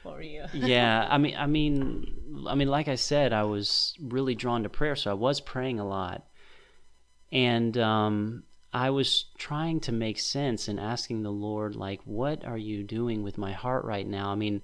what 0.03 0.15
were 0.15 0.21
you? 0.21 0.45
yeah, 0.53 1.05
I 1.09 1.17
mean, 1.17 1.35
I 1.38 1.45
mean, 1.47 2.45
I 2.47 2.55
mean, 2.55 2.69
like 2.69 2.88
I 2.88 2.95
said, 2.95 3.33
I 3.33 3.43
was 3.43 3.95
really 4.01 4.35
drawn 4.35 4.63
to 4.63 4.69
prayer, 4.69 4.95
so 4.95 5.11
I 5.11 5.15
was 5.15 5.41
praying 5.41 5.79
a 5.79 5.88
lot, 5.88 6.25
and 7.31 7.77
um, 7.77 8.43
I 8.71 8.89
was 8.89 9.25
trying 9.38 9.81
to 9.81 9.91
make 9.91 10.17
sense 10.17 10.67
and 10.67 10.79
asking 10.79 11.23
the 11.23 11.31
Lord, 11.31 11.75
like, 11.75 12.01
what 12.05 12.45
are 12.45 12.57
you 12.57 12.83
doing 12.83 13.21
with 13.21 13.38
my 13.38 13.51
heart 13.51 13.83
right 13.83 14.07
now? 14.07 14.29
I 14.31 14.35
mean, 14.35 14.61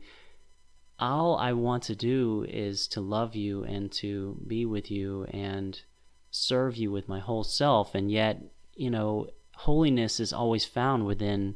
all 1.00 1.38
I 1.38 1.54
want 1.54 1.84
to 1.84 1.96
do 1.96 2.46
is 2.48 2.88
to 2.90 3.02
love 3.02 3.36
you 3.36 3.64
and 3.64 3.92
to 3.94 4.38
be 4.48 4.66
with 4.66 4.90
you 4.90 5.26
and 5.26 5.80
serve 6.32 6.76
you 6.78 6.92
with 6.92 7.08
my 7.10 7.20
whole 7.20 7.44
self, 7.44 7.96
and 7.96 8.12
yet, 8.12 8.42
you 8.76 8.90
know, 8.90 9.28
holiness 9.56 10.20
is 10.20 10.34
always 10.34 10.66
found 10.66 11.06
within 11.06 11.56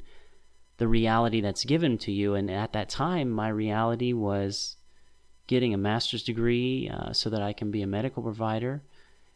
the 0.77 0.87
reality 0.87 1.41
that's 1.41 1.65
given 1.65 1.97
to 1.97 2.11
you. 2.11 2.33
And 2.33 2.49
at 2.49 2.73
that 2.73 2.89
time, 2.89 3.29
my 3.29 3.49
reality 3.49 4.13
was 4.13 4.77
getting 5.47 5.73
a 5.73 5.77
master's 5.77 6.23
degree 6.23 6.89
uh, 6.89 7.11
so 7.11 7.29
that 7.29 7.41
I 7.41 7.53
can 7.53 7.71
be 7.71 7.81
a 7.81 7.87
medical 7.87 8.23
provider. 8.23 8.81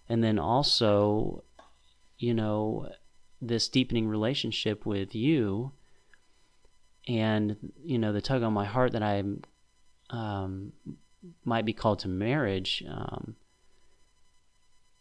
And 0.07 0.23
then 0.23 0.39
also, 0.39 1.43
you 2.17 2.33
know, 2.33 2.89
this 3.41 3.67
deepening 3.67 4.07
relationship 4.07 4.85
with 4.85 5.13
you 5.13 5.73
and, 7.07 7.57
you 7.83 7.99
know, 7.99 8.13
the 8.13 8.21
tug 8.21 8.43
on 8.43 8.53
my 8.53 8.65
heart 8.65 8.93
that 8.93 9.03
I 9.03 9.21
um, 10.13 10.71
might 11.43 11.65
be 11.65 11.73
called 11.73 11.99
to 11.99 12.07
marriage. 12.07 12.83
Um, 12.87 13.35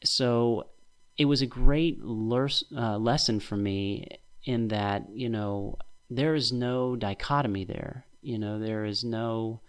so 0.02 0.68
it 1.16 1.26
was 1.26 1.42
a 1.42 1.46
great 1.46 2.00
uh, 2.02 2.98
lesson 2.98 3.38
for 3.38 3.56
me 3.56 4.08
in 4.44 4.68
that, 4.68 5.08
you 5.12 5.28
know, 5.28 5.76
there 6.10 6.34
is 6.34 6.52
no 6.52 6.96
dichotomy 6.96 7.64
there. 7.64 8.06
You 8.22 8.38
know, 8.38 8.58
there 8.58 8.84
is 8.84 9.04
no. 9.04 9.60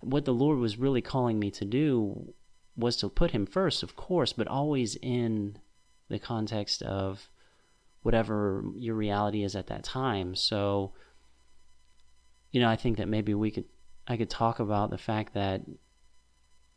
What 0.00 0.24
the 0.24 0.34
Lord 0.34 0.58
was 0.58 0.78
really 0.78 1.02
calling 1.02 1.38
me 1.38 1.50
to 1.52 1.64
do 1.64 2.34
was 2.76 2.96
to 2.98 3.08
put 3.08 3.32
Him 3.32 3.46
first, 3.46 3.82
of 3.82 3.96
course, 3.96 4.32
but 4.32 4.46
always 4.46 4.96
in 4.96 5.58
the 6.08 6.18
context 6.18 6.82
of 6.82 7.28
whatever 8.02 8.64
your 8.76 8.94
reality 8.94 9.42
is 9.42 9.56
at 9.56 9.66
that 9.66 9.84
time. 9.84 10.34
So, 10.34 10.92
you 12.52 12.60
know, 12.60 12.68
I 12.68 12.76
think 12.76 12.96
that 12.96 13.08
maybe 13.08 13.34
we 13.34 13.50
could, 13.50 13.64
I 14.08 14.16
could 14.16 14.30
talk 14.30 14.58
about 14.58 14.90
the 14.90 14.98
fact 14.98 15.34
that 15.34 15.62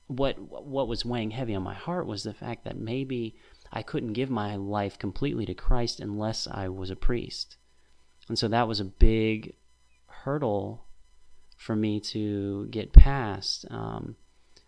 what 0.08 0.38
what 0.38 0.90
was 0.90 1.06
weighing 1.06 1.32
heavy 1.32 1.56
on 1.56 1.64
my 1.64 1.74
heart 1.74 2.06
was 2.06 2.24
the 2.24 2.34
fact 2.34 2.66
that 2.66 2.78
maybe 2.78 3.38
I 3.72 3.82
couldn't 3.82 4.14
give 4.14 4.30
my 4.30 4.58
life 4.58 5.00
completely 5.00 5.46
to 5.46 5.54
Christ 5.54 6.02
unless 6.02 6.48
I 6.52 6.68
was 6.68 6.90
a 6.90 6.96
priest. 6.96 7.56
And 8.28 8.38
so 8.38 8.50
that 8.50 8.68
was 8.68 8.82
a 8.82 8.86
big 8.86 9.56
hurdle 10.08 10.86
for 11.58 11.76
me 11.76 12.00
to 12.00 12.68
get 12.68 12.92
past. 12.92 13.66
Um, 13.70 14.18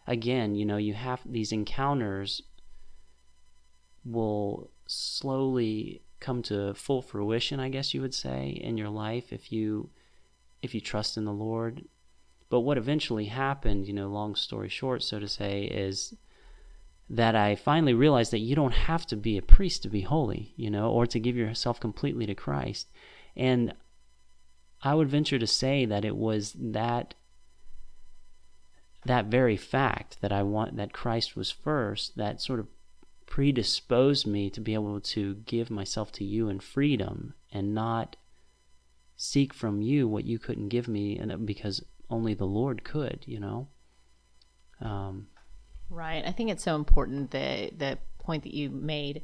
again, 0.07 0.55
you 0.55 0.65
know, 0.65 0.77
you 0.77 0.93
have 0.93 1.19
these 1.25 1.51
encounters 1.51 2.41
will 4.05 4.69
slowly 4.87 6.01
come 6.19 6.41
to 6.43 6.73
full 6.73 7.01
fruition, 7.01 7.59
I 7.59 7.69
guess 7.69 7.93
you 7.93 8.01
would 8.01 8.13
say, 8.13 8.47
in 8.49 8.77
your 8.77 8.89
life 8.89 9.33
if 9.33 9.51
you 9.51 9.89
if 10.61 10.73
you 10.73 10.79
trust 10.79 11.17
in 11.17 11.25
the 11.25 11.33
Lord. 11.33 11.83
But 12.53 12.59
what 12.59 12.77
eventually 12.77 13.25
happened, 13.25 13.87
you 13.87 13.95
know, 13.95 14.07
long 14.09 14.35
story 14.35 14.69
short, 14.69 15.01
so 15.01 15.17
to 15.17 15.27
say, 15.27 15.63
is 15.63 16.13
that 17.09 17.35
I 17.35 17.55
finally 17.55 17.95
realized 17.95 18.29
that 18.29 18.45
you 18.45 18.55
don't 18.55 18.75
have 18.75 19.07
to 19.07 19.15
be 19.15 19.39
a 19.39 19.41
priest 19.41 19.81
to 19.81 19.89
be 19.89 20.01
holy, 20.01 20.53
you 20.55 20.69
know, 20.69 20.91
or 20.91 21.07
to 21.07 21.19
give 21.19 21.35
yourself 21.35 21.79
completely 21.79 22.27
to 22.27 22.35
Christ. 22.35 22.91
And 23.35 23.73
I 24.83 24.93
would 24.93 25.09
venture 25.09 25.39
to 25.39 25.47
say 25.47 25.85
that 25.85 26.05
it 26.05 26.15
was 26.15 26.53
that 26.53 27.15
that 29.03 29.25
very 29.25 29.57
fact 29.57 30.21
that 30.21 30.31
I 30.31 30.43
want 30.43 30.75
that 30.75 30.93
Christ 30.93 31.35
was 31.35 31.49
first 31.49 32.17
that 32.17 32.39
sort 32.39 32.59
of 32.59 32.67
predisposed 33.25 34.27
me 34.27 34.51
to 34.51 34.61
be 34.61 34.75
able 34.75 34.99
to 34.99 35.37
give 35.47 35.71
myself 35.71 36.11
to 36.11 36.23
you 36.23 36.49
in 36.49 36.59
freedom 36.59 37.33
and 37.51 37.73
not 37.73 38.15
seek 39.15 39.55
from 39.55 39.81
you 39.81 40.07
what 40.07 40.25
you 40.25 40.37
couldn't 40.37 40.69
give 40.69 40.87
me 40.87 41.17
and 41.17 41.47
because 41.47 41.83
only 42.13 42.35
the 42.35 42.45
Lord 42.45 42.83
could, 42.83 43.23
you 43.25 43.39
know. 43.39 43.67
Um, 44.79 45.27
right. 45.89 46.23
I 46.25 46.31
think 46.31 46.51
it's 46.51 46.63
so 46.63 46.75
important 46.75 47.31
the 47.31 47.71
the 47.75 47.97
point 48.19 48.43
that 48.43 48.53
you 48.53 48.69
made 48.69 49.23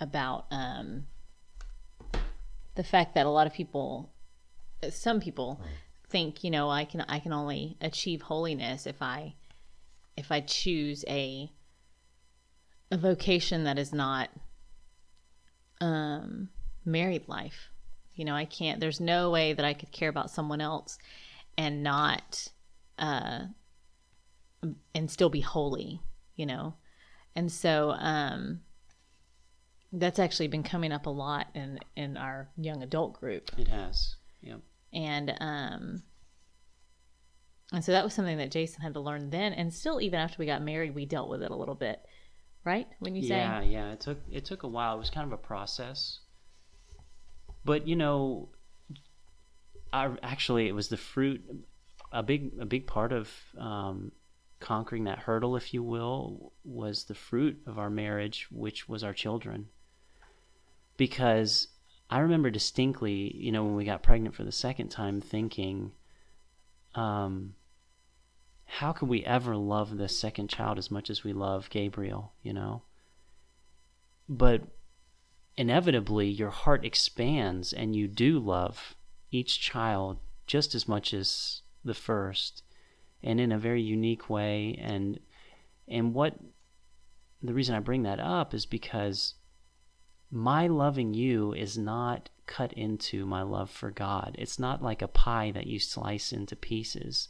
about 0.00 0.46
um, 0.50 1.06
the 2.74 2.84
fact 2.84 3.14
that 3.14 3.26
a 3.26 3.30
lot 3.30 3.46
of 3.46 3.52
people, 3.52 4.12
some 4.90 5.20
people, 5.20 5.60
think 6.08 6.44
you 6.44 6.50
know 6.50 6.70
I 6.70 6.84
can 6.84 7.00
I 7.08 7.18
can 7.18 7.32
only 7.32 7.76
achieve 7.80 8.22
holiness 8.22 8.86
if 8.86 9.00
I 9.00 9.34
if 10.16 10.30
I 10.30 10.40
choose 10.40 11.04
a 11.08 11.50
a 12.90 12.98
vocation 12.98 13.64
that 13.64 13.78
is 13.78 13.92
not 13.92 14.28
um, 15.80 16.50
married 16.84 17.26
life. 17.26 17.70
You 18.14 18.26
know, 18.26 18.34
I 18.34 18.44
can't. 18.44 18.78
There's 18.78 19.00
no 19.00 19.30
way 19.30 19.54
that 19.54 19.64
I 19.64 19.72
could 19.72 19.90
care 19.90 20.10
about 20.10 20.30
someone 20.30 20.60
else 20.60 20.98
and 21.56 21.82
not 21.82 22.48
uh, 22.98 23.40
and 24.94 25.10
still 25.10 25.30
be 25.30 25.40
holy. 25.40 26.00
You 26.36 26.46
know, 26.46 26.74
and 27.36 27.52
so 27.52 27.90
um, 27.90 28.60
that's 29.92 30.18
actually 30.18 30.48
been 30.48 30.62
coming 30.62 30.92
up 30.92 31.06
a 31.06 31.10
lot 31.10 31.48
in 31.54 31.78
in 31.96 32.16
our 32.16 32.48
young 32.56 32.82
adult 32.82 33.20
group. 33.20 33.50
It 33.58 33.68
has. 33.68 34.16
Yep. 34.40 34.60
And 34.92 35.34
um 35.40 36.02
and 37.72 37.84
so 37.84 37.92
that 37.92 38.04
was 38.04 38.12
something 38.12 38.38
that 38.38 38.50
Jason 38.50 38.82
had 38.82 38.94
to 38.94 39.00
learn 39.00 39.30
then 39.30 39.52
and 39.52 39.72
still 39.72 40.00
even 40.00 40.18
after 40.18 40.36
we 40.38 40.46
got 40.46 40.62
married 40.62 40.94
we 40.94 41.06
dealt 41.06 41.28
with 41.28 41.42
it 41.42 41.50
a 41.50 41.56
little 41.56 41.74
bit. 41.74 42.00
Right? 42.64 42.86
When 43.00 43.14
you 43.14 43.22
say 43.22 43.36
Yeah, 43.36 43.60
yeah, 43.62 43.92
it 43.92 44.00
took 44.00 44.18
it 44.30 44.44
took 44.44 44.62
a 44.62 44.68
while. 44.68 44.96
It 44.96 45.00
was 45.00 45.10
kind 45.10 45.26
of 45.26 45.32
a 45.32 45.42
process. 45.42 46.20
But 47.64 47.86
you 47.86 47.96
know, 47.96 48.48
I 49.92 50.10
actually 50.22 50.68
it 50.68 50.74
was 50.74 50.88
the 50.88 50.96
fruit 50.96 51.42
a 52.12 52.22
big 52.22 52.52
a 52.60 52.66
big 52.66 52.86
part 52.86 53.12
of 53.12 53.30
um 53.58 54.12
conquering 54.60 55.04
that 55.04 55.18
hurdle, 55.18 55.56
if 55.56 55.74
you 55.74 55.82
will, 55.82 56.52
was 56.64 57.04
the 57.04 57.16
fruit 57.16 57.60
of 57.66 57.78
our 57.78 57.90
marriage, 57.90 58.46
which 58.50 58.88
was 58.88 59.02
our 59.02 59.12
children 59.12 59.68
because 60.96 61.68
I 62.10 62.20
remember 62.20 62.50
distinctly, 62.50 63.34
you 63.36 63.52
know, 63.52 63.64
when 63.64 63.74
we 63.74 63.84
got 63.84 64.02
pregnant 64.02 64.34
for 64.34 64.44
the 64.44 64.52
second 64.52 64.90
time, 64.90 65.20
thinking, 65.20 65.92
um, 66.94 67.54
how 68.64 68.92
could 68.92 69.08
we 69.08 69.24
ever 69.24 69.56
love 69.56 69.96
the 69.96 70.08
second 70.08 70.48
child 70.48 70.78
as 70.78 70.90
much 70.90 71.10
as 71.10 71.24
we 71.24 71.32
love 71.32 71.70
Gabriel, 71.70 72.32
you 72.42 72.52
know? 72.52 72.82
But 74.28 74.62
inevitably, 75.56 76.28
your 76.28 76.50
heart 76.50 76.84
expands 76.84 77.72
and 77.72 77.96
you 77.96 78.08
do 78.08 78.38
love 78.38 78.94
each 79.32 79.60
child 79.60 80.18
just 80.46 80.74
as 80.74 80.86
much 80.86 81.12
as 81.12 81.62
the 81.84 81.94
first 81.94 82.62
and 83.22 83.40
in 83.40 83.50
a 83.50 83.58
very 83.58 83.82
unique 83.82 84.30
way 84.30 84.78
and 84.80 85.18
and 85.88 86.14
what 86.14 86.38
the 87.42 87.54
reason 87.54 87.74
I 87.74 87.80
bring 87.80 88.04
that 88.04 88.20
up 88.20 88.54
is 88.54 88.66
because 88.66 89.34
my 90.30 90.66
loving 90.66 91.12
you 91.12 91.52
is 91.52 91.76
not 91.76 92.30
cut 92.46 92.72
into 92.72 93.26
my 93.26 93.42
love 93.42 93.70
for 93.70 93.90
God. 93.90 94.34
It's 94.38 94.58
not 94.58 94.82
like 94.82 95.02
a 95.02 95.08
pie 95.08 95.50
that 95.52 95.66
you 95.66 95.78
slice 95.78 96.32
into 96.32 96.56
pieces. 96.56 97.28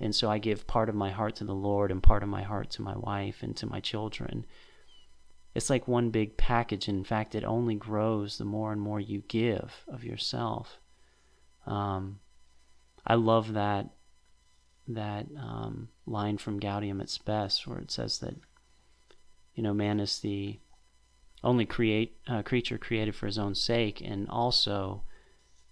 And 0.00 0.14
so 0.14 0.30
I 0.30 0.38
give 0.38 0.66
part 0.66 0.88
of 0.88 0.94
my 0.94 1.10
heart 1.10 1.36
to 1.36 1.44
the 1.44 1.54
Lord 1.54 1.90
and 1.90 2.02
part 2.02 2.22
of 2.22 2.28
my 2.28 2.42
heart 2.42 2.70
to 2.70 2.82
my 2.82 2.96
wife 2.96 3.42
and 3.42 3.56
to 3.56 3.66
my 3.66 3.80
children. 3.80 4.44
It's 5.54 5.70
like 5.70 5.86
one 5.86 6.10
big 6.10 6.36
package. 6.36 6.88
In 6.88 7.04
fact, 7.04 7.34
it 7.34 7.44
only 7.44 7.76
grows 7.76 8.38
the 8.38 8.44
more 8.44 8.72
and 8.72 8.80
more 8.80 9.00
you 9.00 9.22
give 9.28 9.84
of 9.86 10.04
yourself. 10.04 10.78
Um, 11.66 12.20
I 13.06 13.14
love 13.14 13.52
that 13.54 13.90
that 14.86 15.26
um, 15.38 15.88
line 16.06 16.36
from 16.36 16.60
Gaudium 16.60 17.00
et 17.00 17.08
Spes, 17.08 17.66
where 17.66 17.78
it 17.78 17.90
says 17.90 18.18
that 18.18 18.34
you 19.54 19.62
know 19.62 19.74
man 19.74 20.00
is 20.00 20.18
the 20.18 20.60
only 21.42 21.66
create 21.66 22.16
uh, 22.26 22.42
creature 22.42 22.78
created 22.78 23.14
for 23.14 23.26
his 23.26 23.38
own 23.38 23.54
sake, 23.54 24.00
and 24.00 24.28
also 24.28 25.02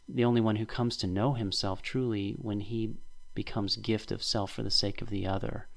the 0.09 0.25
only 0.25 0.41
one 0.41 0.57
who 0.57 0.67
comes 0.67 0.97
to 0.99 1.07
know 1.07 1.35
himself 1.35 1.83
truly 1.83 2.37
when 2.39 2.61
he 2.61 2.95
becomes 3.35 3.77
gift 3.77 4.13
of 4.13 4.23
self 4.23 4.53
for 4.53 4.63
the 4.63 4.71
sake 4.71 5.01
of 5.01 5.09
the 5.09 5.27
other, 5.27 5.69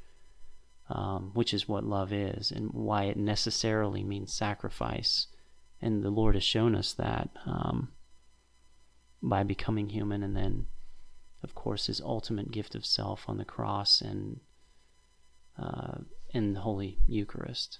um, 0.89 1.31
which 1.33 1.53
is 1.53 1.67
what 1.67 1.85
love 1.85 2.11
is, 2.11 2.51
and 2.51 2.71
why 2.73 3.03
it 3.03 3.17
necessarily 3.17 4.03
means 4.03 4.33
sacrifice. 4.33 5.27
And 5.81 6.03
the 6.03 6.09
Lord 6.09 6.35
has 6.35 6.43
shown 6.43 6.75
us 6.75 6.93
that 6.93 7.29
um, 7.45 7.89
by 9.25 9.43
becoming 9.43 9.89
human, 9.89 10.21
and 10.21 10.35
then, 10.35 10.67
of 11.43 11.55
course, 11.55 11.87
His 11.87 11.99
ultimate 11.99 12.51
gift 12.51 12.75
of 12.75 12.85
self 12.85 13.27
on 13.27 13.37
the 13.37 13.45
cross 13.45 13.99
and 13.99 14.39
uh, 15.57 15.99
in 16.29 16.53
the 16.53 16.59
Holy 16.61 16.99
Eucharist. 17.07 17.79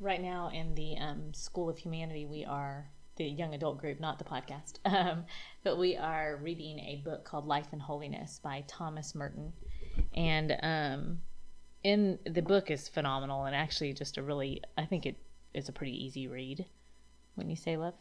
Right 0.00 0.20
now, 0.20 0.50
in 0.52 0.74
the 0.74 0.98
um, 0.98 1.32
School 1.32 1.70
of 1.70 1.78
Humanity, 1.78 2.26
we 2.26 2.44
are 2.44 2.90
the 3.16 3.24
young 3.24 3.54
adult 3.54 3.78
group, 3.78 4.00
not 4.00 4.18
the 4.18 4.24
podcast, 4.24 4.78
um, 4.84 5.24
but 5.62 5.78
we 5.78 5.96
are 5.96 6.38
reading 6.42 6.78
a 6.80 7.00
book 7.04 7.24
called 7.24 7.46
Life 7.46 7.68
and 7.72 7.80
Holiness 7.80 8.40
by 8.42 8.64
Thomas 8.66 9.14
Merton. 9.14 9.52
And 10.14 10.56
um, 10.62 11.20
in 11.82 12.18
the 12.26 12.42
book 12.42 12.70
is 12.70 12.88
phenomenal 12.88 13.44
and 13.44 13.54
actually 13.54 13.92
just 13.94 14.18
a 14.18 14.22
really, 14.22 14.62
I 14.76 14.84
think 14.84 15.06
it 15.06 15.16
is 15.54 15.68
a 15.68 15.72
pretty 15.72 16.04
easy 16.04 16.26
read. 16.28 16.66
When 17.36 17.48
you 17.48 17.56
say 17.56 17.76
love, 17.76 17.94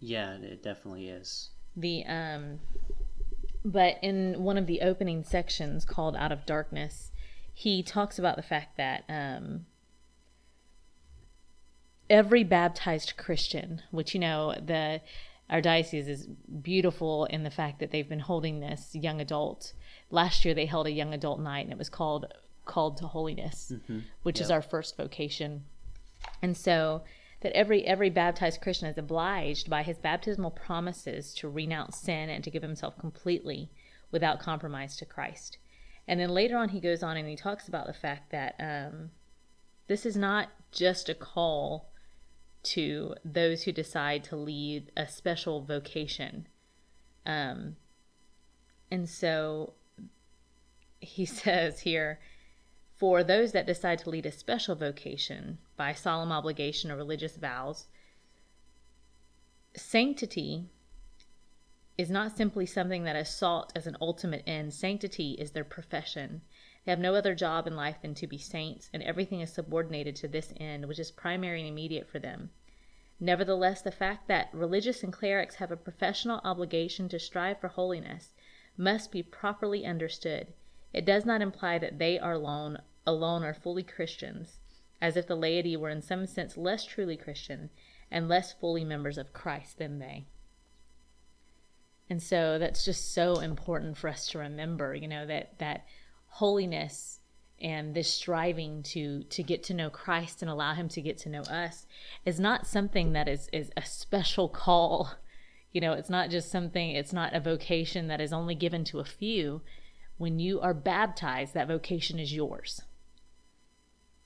yeah, 0.00 0.34
it 0.36 0.62
definitely 0.62 1.08
is. 1.08 1.50
The 1.76 2.04
um, 2.06 2.60
but 3.64 3.96
in 4.02 4.42
one 4.42 4.56
of 4.58 4.66
the 4.66 4.80
opening 4.80 5.22
sections 5.22 5.84
called 5.84 6.16
"Out 6.16 6.32
of 6.32 6.46
Darkness," 6.46 7.12
he 7.52 7.82
talks 7.82 8.18
about 8.18 8.36
the 8.36 8.42
fact 8.42 8.76
that 8.76 9.04
um 9.08 9.66
every 12.08 12.42
baptized 12.42 13.14
Christian, 13.16 13.82
which 13.90 14.14
you 14.14 14.20
know 14.20 14.54
the 14.60 15.00
our 15.48 15.60
diocese 15.60 16.08
is 16.08 16.26
beautiful 16.62 17.24
in 17.26 17.42
the 17.42 17.50
fact 17.50 17.80
that 17.80 17.90
they've 17.90 18.08
been 18.08 18.20
holding 18.20 18.60
this 18.60 18.94
young 18.94 19.20
adult. 19.20 19.72
Last 20.10 20.44
year 20.44 20.54
they 20.54 20.66
held 20.66 20.86
a 20.86 20.92
young 20.92 21.12
adult 21.12 21.40
night 21.40 21.64
and 21.64 21.72
it 21.72 21.78
was 21.78 21.88
called 21.88 22.32
called 22.64 22.98
to 22.98 23.06
holiness, 23.06 23.72
mm-hmm. 23.74 24.00
which 24.22 24.38
yep. 24.38 24.44
is 24.44 24.50
our 24.50 24.62
first 24.62 24.96
vocation. 24.96 25.64
And 26.40 26.56
so 26.56 27.02
that 27.40 27.52
every 27.52 27.86
every 27.86 28.10
baptized 28.10 28.60
Christian 28.60 28.88
is 28.88 28.98
obliged 28.98 29.70
by 29.70 29.82
his 29.82 29.98
baptismal 29.98 30.50
promises 30.50 31.34
to 31.34 31.48
renounce 31.48 31.98
sin 31.98 32.28
and 32.28 32.44
to 32.44 32.50
give 32.50 32.62
himself 32.62 32.98
completely 32.98 33.70
without 34.10 34.40
compromise 34.40 34.96
to 34.96 35.06
Christ. 35.06 35.58
And 36.06 36.18
then 36.18 36.30
later 36.30 36.56
on 36.56 36.70
he 36.70 36.80
goes 36.80 37.02
on 37.02 37.16
and 37.16 37.28
he 37.28 37.36
talks 37.36 37.68
about 37.68 37.86
the 37.86 37.92
fact 37.92 38.30
that 38.32 38.56
um, 38.58 39.10
this 39.86 40.04
is 40.04 40.16
not 40.16 40.48
just 40.72 41.08
a 41.08 41.14
call 41.14 41.90
to 42.62 43.14
those 43.24 43.62
who 43.62 43.72
decide 43.72 44.24
to 44.24 44.36
lead 44.36 44.90
a 44.96 45.08
special 45.08 45.62
vocation. 45.62 46.46
Um, 47.24 47.76
and 48.90 49.08
so 49.08 49.74
he 51.00 51.24
says 51.26 51.80
here 51.80 52.20
for 53.00 53.24
those 53.24 53.52
that 53.52 53.66
decide 53.66 53.98
to 53.98 54.10
lead 54.10 54.26
a 54.26 54.30
special 54.30 54.74
vocation 54.74 55.56
by 55.74 55.94
solemn 55.94 56.30
obligation 56.30 56.90
or 56.90 56.96
religious 56.96 57.34
vows, 57.34 57.86
sanctity 59.74 60.68
is 61.96 62.10
not 62.10 62.36
simply 62.36 62.66
something 62.66 63.04
that 63.04 63.16
is 63.16 63.30
sought 63.30 63.72
as 63.74 63.86
an 63.86 63.96
ultimate 64.02 64.42
end. 64.46 64.74
Sanctity 64.74 65.32
is 65.32 65.52
their 65.52 65.64
profession. 65.64 66.42
They 66.84 66.92
have 66.92 66.98
no 66.98 67.14
other 67.14 67.34
job 67.34 67.66
in 67.66 67.74
life 67.74 67.96
than 68.02 68.14
to 68.16 68.26
be 68.26 68.36
saints, 68.36 68.90
and 68.92 69.02
everything 69.02 69.40
is 69.40 69.50
subordinated 69.50 70.14
to 70.16 70.28
this 70.28 70.52
end, 70.58 70.86
which 70.86 70.98
is 70.98 71.10
primary 71.10 71.60
and 71.60 71.70
immediate 71.70 72.06
for 72.06 72.18
them. 72.18 72.50
Nevertheless, 73.18 73.80
the 73.80 73.90
fact 73.90 74.28
that 74.28 74.52
religious 74.52 75.02
and 75.02 75.10
clerics 75.10 75.54
have 75.54 75.72
a 75.72 75.76
professional 75.76 76.42
obligation 76.44 77.08
to 77.08 77.18
strive 77.18 77.60
for 77.60 77.68
holiness 77.68 78.34
must 78.76 79.10
be 79.10 79.22
properly 79.22 79.86
understood. 79.86 80.52
It 80.92 81.06
does 81.06 81.24
not 81.24 81.40
imply 81.40 81.78
that 81.78 81.98
they 81.98 82.18
are 82.18 82.32
alone, 82.32 82.82
alone 83.06 83.42
are 83.42 83.54
fully 83.54 83.82
Christians, 83.82 84.60
as 85.00 85.16
if 85.16 85.26
the 85.26 85.36
laity 85.36 85.76
were 85.76 85.90
in 85.90 86.02
some 86.02 86.26
sense 86.26 86.56
less 86.56 86.84
truly 86.84 87.16
Christian 87.16 87.70
and 88.10 88.28
less 88.28 88.52
fully 88.52 88.84
members 88.84 89.18
of 89.18 89.32
Christ 89.32 89.78
than 89.78 89.98
they. 89.98 90.26
And 92.08 92.20
so 92.20 92.58
that's 92.58 92.84
just 92.84 93.14
so 93.14 93.38
important 93.38 93.96
for 93.96 94.08
us 94.08 94.26
to 94.28 94.38
remember, 94.38 94.94
you 94.94 95.06
know, 95.06 95.24
that 95.26 95.58
that 95.60 95.86
holiness 96.26 97.20
and 97.60 97.94
this 97.94 98.12
striving 98.12 98.82
to 98.82 99.22
to 99.24 99.42
get 99.42 99.62
to 99.64 99.74
know 99.74 99.90
Christ 99.90 100.42
and 100.42 100.50
allow 100.50 100.74
him 100.74 100.88
to 100.88 101.00
get 101.00 101.18
to 101.18 101.28
know 101.28 101.42
us 101.42 101.86
is 102.24 102.40
not 102.40 102.66
something 102.66 103.12
that 103.12 103.28
is 103.28 103.48
is 103.52 103.70
a 103.76 103.82
special 103.82 104.48
call. 104.48 105.14
You 105.72 105.80
know, 105.80 105.92
it's 105.92 106.10
not 106.10 106.30
just 106.30 106.50
something 106.50 106.90
it's 106.90 107.12
not 107.12 107.32
a 107.32 107.38
vocation 107.38 108.08
that 108.08 108.20
is 108.20 108.32
only 108.32 108.56
given 108.56 108.82
to 108.86 108.98
a 108.98 109.04
few. 109.04 109.62
When 110.18 110.40
you 110.40 110.60
are 110.60 110.74
baptized, 110.74 111.54
that 111.54 111.68
vocation 111.68 112.18
is 112.18 112.34
yours. 112.34 112.82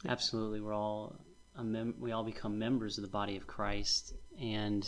Absolutely. 0.06 0.60
We're 0.60 0.74
all 0.74 1.16
mem- 1.62 1.96
we 1.98 2.12
all 2.12 2.24
become 2.24 2.58
members 2.58 2.98
of 2.98 3.02
the 3.02 3.08
body 3.10 3.36
of 3.36 3.46
Christ 3.46 4.14
and 4.40 4.86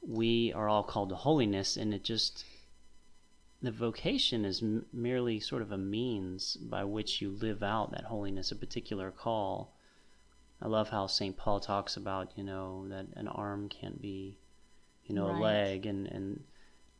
we 0.00 0.52
are 0.52 0.68
all 0.68 0.82
called 0.82 1.10
to 1.10 1.16
holiness 1.16 1.76
and 1.76 1.92
it 1.92 2.04
just 2.04 2.44
the 3.60 3.70
vocation 3.70 4.44
is 4.44 4.62
m- 4.62 4.86
merely 4.92 5.40
sort 5.40 5.62
of 5.62 5.72
a 5.72 5.78
means 5.78 6.56
by 6.56 6.84
which 6.84 7.20
you 7.20 7.30
live 7.30 7.62
out 7.62 7.90
that 7.90 8.04
holiness, 8.04 8.52
a 8.52 8.56
particular 8.56 9.10
call. 9.10 9.74
I 10.62 10.68
love 10.68 10.90
how 10.90 11.06
St. 11.06 11.36
Paul 11.36 11.60
talks 11.60 11.96
about, 11.96 12.32
you 12.36 12.44
know, 12.44 12.86
that 12.88 13.06
an 13.14 13.28
arm 13.28 13.68
can't 13.68 14.00
be, 14.00 14.38
you 15.04 15.14
know, 15.14 15.28
right. 15.28 15.38
a 15.38 15.42
leg, 15.42 15.86
and, 15.86 16.06
and 16.06 16.44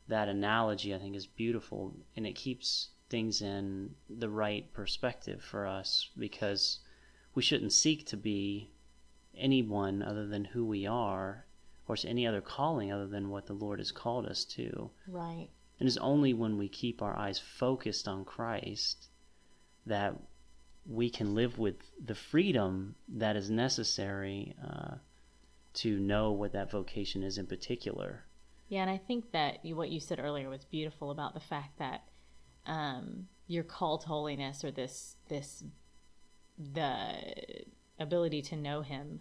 that 0.08 0.28
analogy 0.28 0.94
I 0.94 0.98
think 0.98 1.14
is 1.14 1.26
beautiful, 1.26 1.94
and 2.16 2.26
it 2.26 2.34
keeps 2.34 2.88
things 3.08 3.40
in 3.40 3.94
the 4.08 4.28
right 4.28 4.72
perspective 4.72 5.42
for 5.42 5.66
us 5.66 6.10
because 6.16 6.80
we 7.34 7.42
shouldn't 7.42 7.72
seek 7.72 8.06
to 8.06 8.16
be 8.16 8.70
anyone 9.36 10.02
other 10.02 10.26
than 10.26 10.44
who 10.44 10.64
we 10.64 10.86
are 10.86 11.46
or 11.86 11.96
to 11.96 12.08
any 12.08 12.26
other 12.26 12.40
calling 12.40 12.92
other 12.92 13.06
than 13.06 13.30
what 13.30 13.46
the 13.46 13.54
Lord 13.54 13.78
has 13.78 13.92
called 13.92 14.26
us 14.26 14.44
to. 14.44 14.90
Right. 15.06 15.48
And 15.80 15.88
it's 15.88 15.96
only 15.98 16.34
when 16.34 16.58
we 16.58 16.68
keep 16.68 17.00
our 17.00 17.16
eyes 17.16 17.38
focused 17.38 18.08
on 18.08 18.24
Christ 18.24 19.08
that 19.86 20.14
we 20.86 21.10
can 21.10 21.34
live 21.34 21.58
with 21.58 21.76
the 22.04 22.14
freedom 22.14 22.94
that 23.08 23.36
is 23.36 23.50
necessary 23.50 24.54
uh, 24.66 24.96
to 25.74 25.98
know 25.98 26.32
what 26.32 26.52
that 26.52 26.70
vocation 26.70 27.22
is 27.22 27.38
in 27.38 27.46
particular. 27.46 28.24
Yeah, 28.68 28.82
and 28.82 28.90
I 28.90 28.98
think 28.98 29.32
that 29.32 29.64
you, 29.64 29.76
what 29.76 29.90
you 29.90 30.00
said 30.00 30.18
earlier 30.18 30.50
was 30.50 30.64
beautiful 30.64 31.10
about 31.10 31.34
the 31.34 31.40
fact 31.40 31.78
that 31.78 32.02
um, 32.68 33.26
your 33.46 33.64
call 33.64 33.98
to 33.98 34.06
holiness 34.06 34.64
or 34.64 34.70
this 34.70 35.16
this 35.28 35.64
the 36.58 37.14
ability 37.98 38.42
to 38.42 38.56
know 38.56 38.82
Him 38.82 39.20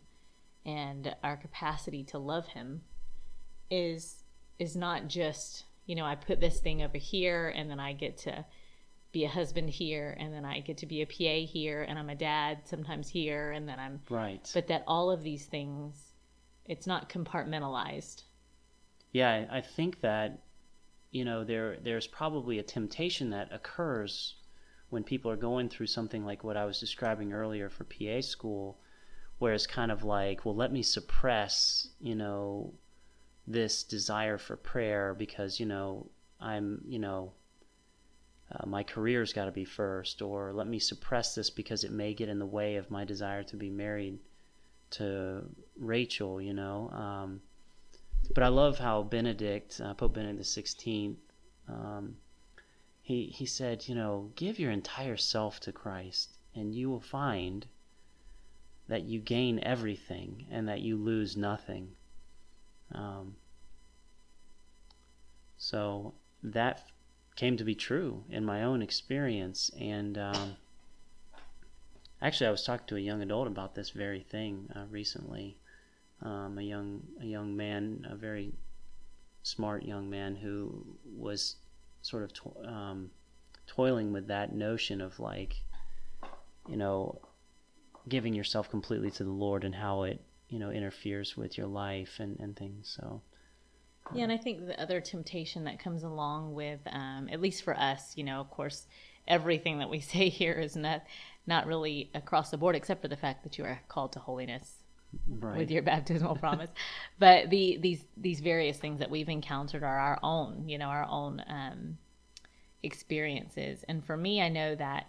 and 0.65 1.15
our 1.23 1.37
capacity 1.37 2.03
to 2.05 2.17
love 2.17 2.47
Him 2.47 2.81
is 3.71 4.23
is 4.59 4.75
not 4.75 5.07
just 5.07 5.65
you 5.87 5.95
know, 5.95 6.05
I 6.05 6.15
put 6.15 6.39
this 6.39 6.59
thing 6.59 6.83
over 6.83 6.97
here 6.97 7.51
and 7.55 7.71
then 7.71 7.79
I 7.79 7.93
get 7.93 8.17
to 8.19 8.45
be 9.13 9.23
a 9.23 9.29
husband 9.29 9.69
here 9.69 10.15
and 10.19 10.33
then 10.33 10.43
I 10.45 10.59
get 10.59 10.77
to 10.79 10.85
be 10.85 11.01
a 11.01 11.05
PA 11.05 11.49
here 11.49 11.83
and 11.83 11.97
I'm 11.97 12.09
a 12.09 12.15
dad 12.15 12.59
sometimes 12.65 13.07
here 13.09 13.51
and 13.53 13.67
then 13.67 13.79
I'm 13.79 14.01
Right. 14.09 14.49
But 14.53 14.67
that 14.67 14.83
all 14.85 15.09
of 15.09 15.23
these 15.23 15.45
things 15.45 16.13
it's 16.65 16.85
not 16.85 17.09
compartmentalized. 17.09 18.23
Yeah, 19.13 19.45
I 19.49 19.61
think 19.61 20.01
that 20.01 20.41
you 21.11 21.25
know, 21.25 21.43
there 21.43 21.77
there's 21.83 22.07
probably 22.07 22.59
a 22.59 22.63
temptation 22.63 23.29
that 23.31 23.51
occurs 23.51 24.35
when 24.89 25.03
people 25.03 25.29
are 25.29 25.37
going 25.37 25.69
through 25.69 25.87
something 25.87 26.25
like 26.25 26.43
what 26.43 26.57
I 26.57 26.65
was 26.65 26.79
describing 26.79 27.33
earlier 27.33 27.69
for 27.69 27.83
PA 27.83 28.21
school, 28.21 28.77
where 29.39 29.53
it's 29.53 29.67
kind 29.67 29.91
of 29.91 30.03
like, 30.03 30.45
well, 30.45 30.55
let 30.55 30.71
me 30.71 30.81
suppress, 30.81 31.89
you 31.99 32.15
know, 32.15 32.73
this 33.45 33.83
desire 33.83 34.37
for 34.37 34.55
prayer 34.55 35.13
because, 35.13 35.59
you 35.59 35.65
know, 35.65 36.07
I'm, 36.39 36.81
you 36.87 36.99
know, 36.99 37.33
uh, 38.51 38.65
my 38.65 38.83
career's 38.83 39.33
got 39.33 39.45
to 39.45 39.51
be 39.51 39.65
first, 39.65 40.21
or 40.21 40.53
let 40.53 40.67
me 40.67 40.79
suppress 40.79 41.35
this 41.35 41.49
because 41.49 41.83
it 41.83 41.91
may 41.91 42.13
get 42.13 42.29
in 42.29 42.39
the 42.39 42.45
way 42.45 42.77
of 42.77 42.89
my 42.89 43.03
desire 43.03 43.43
to 43.43 43.57
be 43.57 43.69
married 43.69 44.19
to 44.89 45.43
Rachel, 45.77 46.41
you 46.41 46.53
know. 46.53 46.89
Um, 46.91 47.41
but 48.33 48.43
I 48.43 48.47
love 48.47 48.79
how 48.79 49.03
Benedict, 49.03 49.79
uh, 49.83 49.93
Pope 49.93 50.15
Benedict 50.15 50.45
XVI, 50.45 51.15
um, 51.67 52.17
he 53.01 53.27
he 53.27 53.45
said, 53.45 53.87
you 53.87 53.95
know, 53.95 54.31
give 54.35 54.59
your 54.59 54.71
entire 54.71 55.17
self 55.17 55.59
to 55.61 55.71
Christ, 55.71 56.37
and 56.53 56.75
you 56.75 56.89
will 56.89 56.99
find 56.99 57.65
that 58.87 59.03
you 59.03 59.19
gain 59.19 59.59
everything 59.63 60.45
and 60.49 60.67
that 60.67 60.81
you 60.81 60.97
lose 60.97 61.35
nothing. 61.35 61.95
Um, 62.93 63.35
so 65.57 66.13
that 66.43 66.89
came 67.35 67.57
to 67.57 67.63
be 67.63 67.75
true 67.75 68.23
in 68.29 68.45
my 68.45 68.63
own 68.63 68.81
experience, 68.81 69.69
and 69.79 70.17
um, 70.17 70.57
actually, 72.21 72.47
I 72.47 72.51
was 72.51 72.63
talking 72.63 72.87
to 72.87 72.95
a 72.97 72.99
young 72.99 73.21
adult 73.21 73.47
about 73.47 73.75
this 73.75 73.91
very 73.91 74.21
thing 74.21 74.69
uh, 74.75 74.85
recently. 74.89 75.59
Um, 76.21 76.57
a 76.57 76.63
young 76.63 77.03
a 77.21 77.25
young 77.25 77.55
man, 77.55 78.07
a 78.09 78.15
very 78.15 78.53
smart 79.43 79.83
young 79.83 80.09
man 80.09 80.35
who 80.35 80.85
was 81.05 81.55
sort 82.01 82.23
of 82.23 82.33
to- 82.33 82.65
um, 82.65 83.11
toiling 83.65 84.11
with 84.11 84.27
that 84.27 84.53
notion 84.53 85.01
of 85.01 85.19
like, 85.19 85.55
you 86.67 86.77
know, 86.77 87.19
giving 88.09 88.33
yourself 88.33 88.69
completely 88.69 89.11
to 89.11 89.23
the 89.23 89.31
Lord 89.31 89.63
and 89.63 89.75
how 89.75 90.03
it, 90.03 90.21
you 90.49 90.59
know, 90.59 90.71
interferes 90.71 91.37
with 91.37 91.57
your 91.57 91.67
life 91.67 92.19
and, 92.19 92.39
and 92.39 92.55
things. 92.55 92.97
So, 92.99 93.21
yeah, 94.13 94.23
and 94.23 94.31
I 94.31 94.37
think 94.37 94.65
the 94.65 94.81
other 94.81 95.01
temptation 95.01 95.65
that 95.65 95.79
comes 95.79 96.03
along 96.03 96.53
with, 96.53 96.79
um, 96.87 97.27
at 97.31 97.41
least 97.41 97.63
for 97.63 97.77
us, 97.77 98.15
you 98.15 98.23
know, 98.23 98.39
of 98.39 98.49
course, 98.49 98.87
everything 99.27 99.79
that 99.79 99.89
we 99.89 99.99
say 100.13 100.29
here 100.29 100.53
is 100.53 100.75
not 100.75 101.03
not 101.45 101.65
really 101.65 102.09
across 102.13 102.49
the 102.49 102.57
board, 102.57 102.75
except 102.75 103.01
for 103.01 103.07
the 103.07 103.15
fact 103.15 103.43
that 103.43 103.57
you 103.57 103.63
are 103.63 103.81
called 103.87 104.11
to 104.11 104.19
holiness 104.19 104.83
right. 105.27 105.57
with 105.57 105.71
your 105.71 105.83
baptismal 105.83 106.35
promise. 106.35 106.69
But 107.19 107.49
the 107.49 107.77
these 107.81 108.05
these 108.15 108.39
various 108.39 108.77
things 108.77 108.99
that 108.99 109.09
we've 109.09 109.29
encountered 109.29 109.83
are 109.83 109.99
our 109.99 110.19
own, 110.21 110.69
you 110.69 110.77
know, 110.77 110.87
our 110.87 111.05
own 111.05 111.41
um, 111.47 111.97
experiences. 112.83 113.83
And 113.87 114.05
for 114.05 114.15
me, 114.15 114.41
I 114.41 114.49
know 114.49 114.75
that 114.75 115.07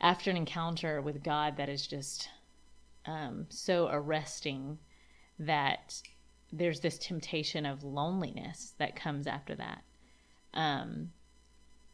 after 0.00 0.30
an 0.30 0.36
encounter 0.36 1.00
with 1.00 1.22
God 1.22 1.56
that 1.56 1.68
is 1.68 1.86
just 1.86 2.28
um, 3.06 3.46
so 3.48 3.88
arresting, 3.90 4.78
that 5.38 6.02
there's 6.52 6.80
this 6.80 6.98
temptation 6.98 7.64
of 7.64 7.82
loneliness 7.82 8.74
that 8.78 8.96
comes 8.96 9.26
after 9.26 9.54
that. 9.54 9.82
Um, 10.54 11.12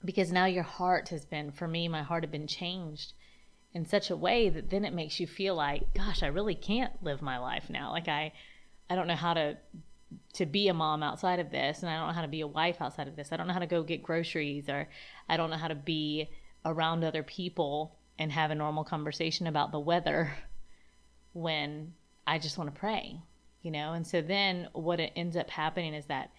because 0.04 0.32
now 0.32 0.46
your 0.46 0.64
heart 0.64 1.08
has 1.10 1.24
been, 1.24 1.52
for 1.52 1.68
me, 1.68 1.88
my 1.88 2.02
heart 2.02 2.24
had 2.24 2.30
been 2.32 2.46
changed 2.46 3.12
in 3.74 3.84
such 3.86 4.10
a 4.10 4.16
way 4.16 4.48
that 4.48 4.70
then 4.70 4.84
it 4.84 4.94
makes 4.94 5.20
you 5.20 5.26
feel 5.26 5.54
like, 5.54 5.94
gosh, 5.94 6.22
I 6.22 6.28
really 6.28 6.54
can't 6.54 6.92
live 7.02 7.22
my 7.22 7.38
life 7.38 7.68
now. 7.68 7.90
Like 7.90 8.08
I, 8.08 8.32
I 8.88 8.94
don't 8.94 9.06
know 9.06 9.16
how 9.16 9.34
to 9.34 9.56
to 10.32 10.46
be 10.46 10.68
a 10.68 10.74
mom 10.74 11.02
outside 11.02 11.38
of 11.38 11.50
this 11.50 11.82
and 11.82 11.90
I 11.90 11.98
don't 11.98 12.08
know 12.08 12.14
how 12.14 12.22
to 12.22 12.28
be 12.28 12.40
a 12.40 12.46
wife 12.46 12.76
outside 12.80 13.08
of 13.08 13.16
this. 13.16 13.30
I 13.30 13.36
don't 13.36 13.46
know 13.46 13.52
how 13.52 13.58
to 13.58 13.66
go 13.66 13.82
get 13.82 14.02
groceries 14.02 14.68
or 14.68 14.88
I 15.28 15.36
don't 15.36 15.50
know 15.50 15.56
how 15.56 15.68
to 15.68 15.74
be 15.74 16.30
around 16.64 17.04
other 17.04 17.22
people 17.22 17.94
and 18.18 18.32
have 18.32 18.50
a 18.50 18.54
normal 18.54 18.84
conversation 18.84 19.46
about 19.46 19.70
the 19.70 19.78
weather 19.78 20.32
when 21.34 21.92
I 22.26 22.38
just 22.38 22.56
want 22.56 22.72
to 22.74 22.80
pray, 22.80 23.20
you 23.62 23.70
know? 23.70 23.92
And 23.92 24.06
so 24.06 24.22
then 24.22 24.68
what 24.72 24.98
it 24.98 25.12
ends 25.14 25.36
up 25.36 25.50
happening 25.50 25.92
is 25.92 26.06
that 26.06 26.30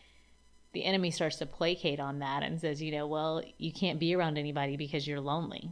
the 0.74 0.84
enemy 0.84 1.12
starts 1.12 1.38
to 1.38 1.46
placate 1.46 2.00
on 2.00 2.20
that 2.20 2.44
and 2.44 2.60
says, 2.60 2.82
you 2.82 2.92
know, 2.92 3.08
well, 3.08 3.44
you 3.58 3.72
can't 3.72 4.00
be 4.00 4.16
around 4.16 4.38
anybody 4.38 4.78
because 4.78 5.08
you're 5.08 5.20
lonely. 5.20 5.72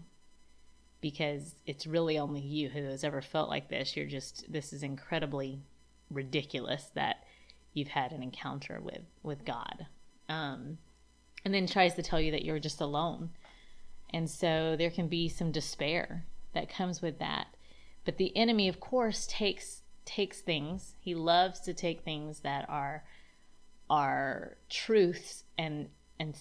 Because 1.10 1.56
it's 1.66 1.88
really 1.88 2.20
only 2.20 2.42
you 2.42 2.68
who 2.68 2.84
has 2.84 3.06
ever 3.06 3.22
felt 3.22 3.48
like 3.48 3.70
this. 3.70 3.96
You're 3.96 4.08
just, 4.08 4.52
this 4.52 4.74
is 4.74 4.84
incredibly 4.84 5.62
ridiculous 6.12 6.92
that 6.96 7.24
you've 7.74 7.88
had 7.88 8.12
an 8.12 8.22
encounter 8.22 8.82
with 8.82 9.06
with 9.24 9.46
God, 9.46 9.86
um, 10.28 10.80
and 11.46 11.54
then 11.54 11.66
tries 11.66 11.94
to 11.94 12.04
tell 12.04 12.20
you 12.20 12.32
that 12.32 12.44
you're 12.44 12.60
just 12.60 12.82
alone, 12.82 13.30
and 14.14 14.30
so 14.30 14.76
there 14.78 14.90
can 14.90 15.08
be 15.08 15.30
some 15.30 15.54
despair 15.54 16.26
that 16.52 16.70
comes 16.70 17.02
with 17.02 17.20
that. 17.20 17.48
But 18.04 18.18
the 18.18 18.36
enemy, 18.36 18.68
of 18.68 18.82
course, 18.82 19.26
takes 19.30 19.84
takes 20.04 20.42
things. 20.42 20.96
He 21.00 21.16
loves 21.16 21.62
to 21.62 21.74
take 21.74 22.02
things 22.02 22.42
that 22.42 22.70
are 22.70 23.06
are 23.90 24.58
truths 24.70 25.46
and 25.58 25.88
and 26.20 26.36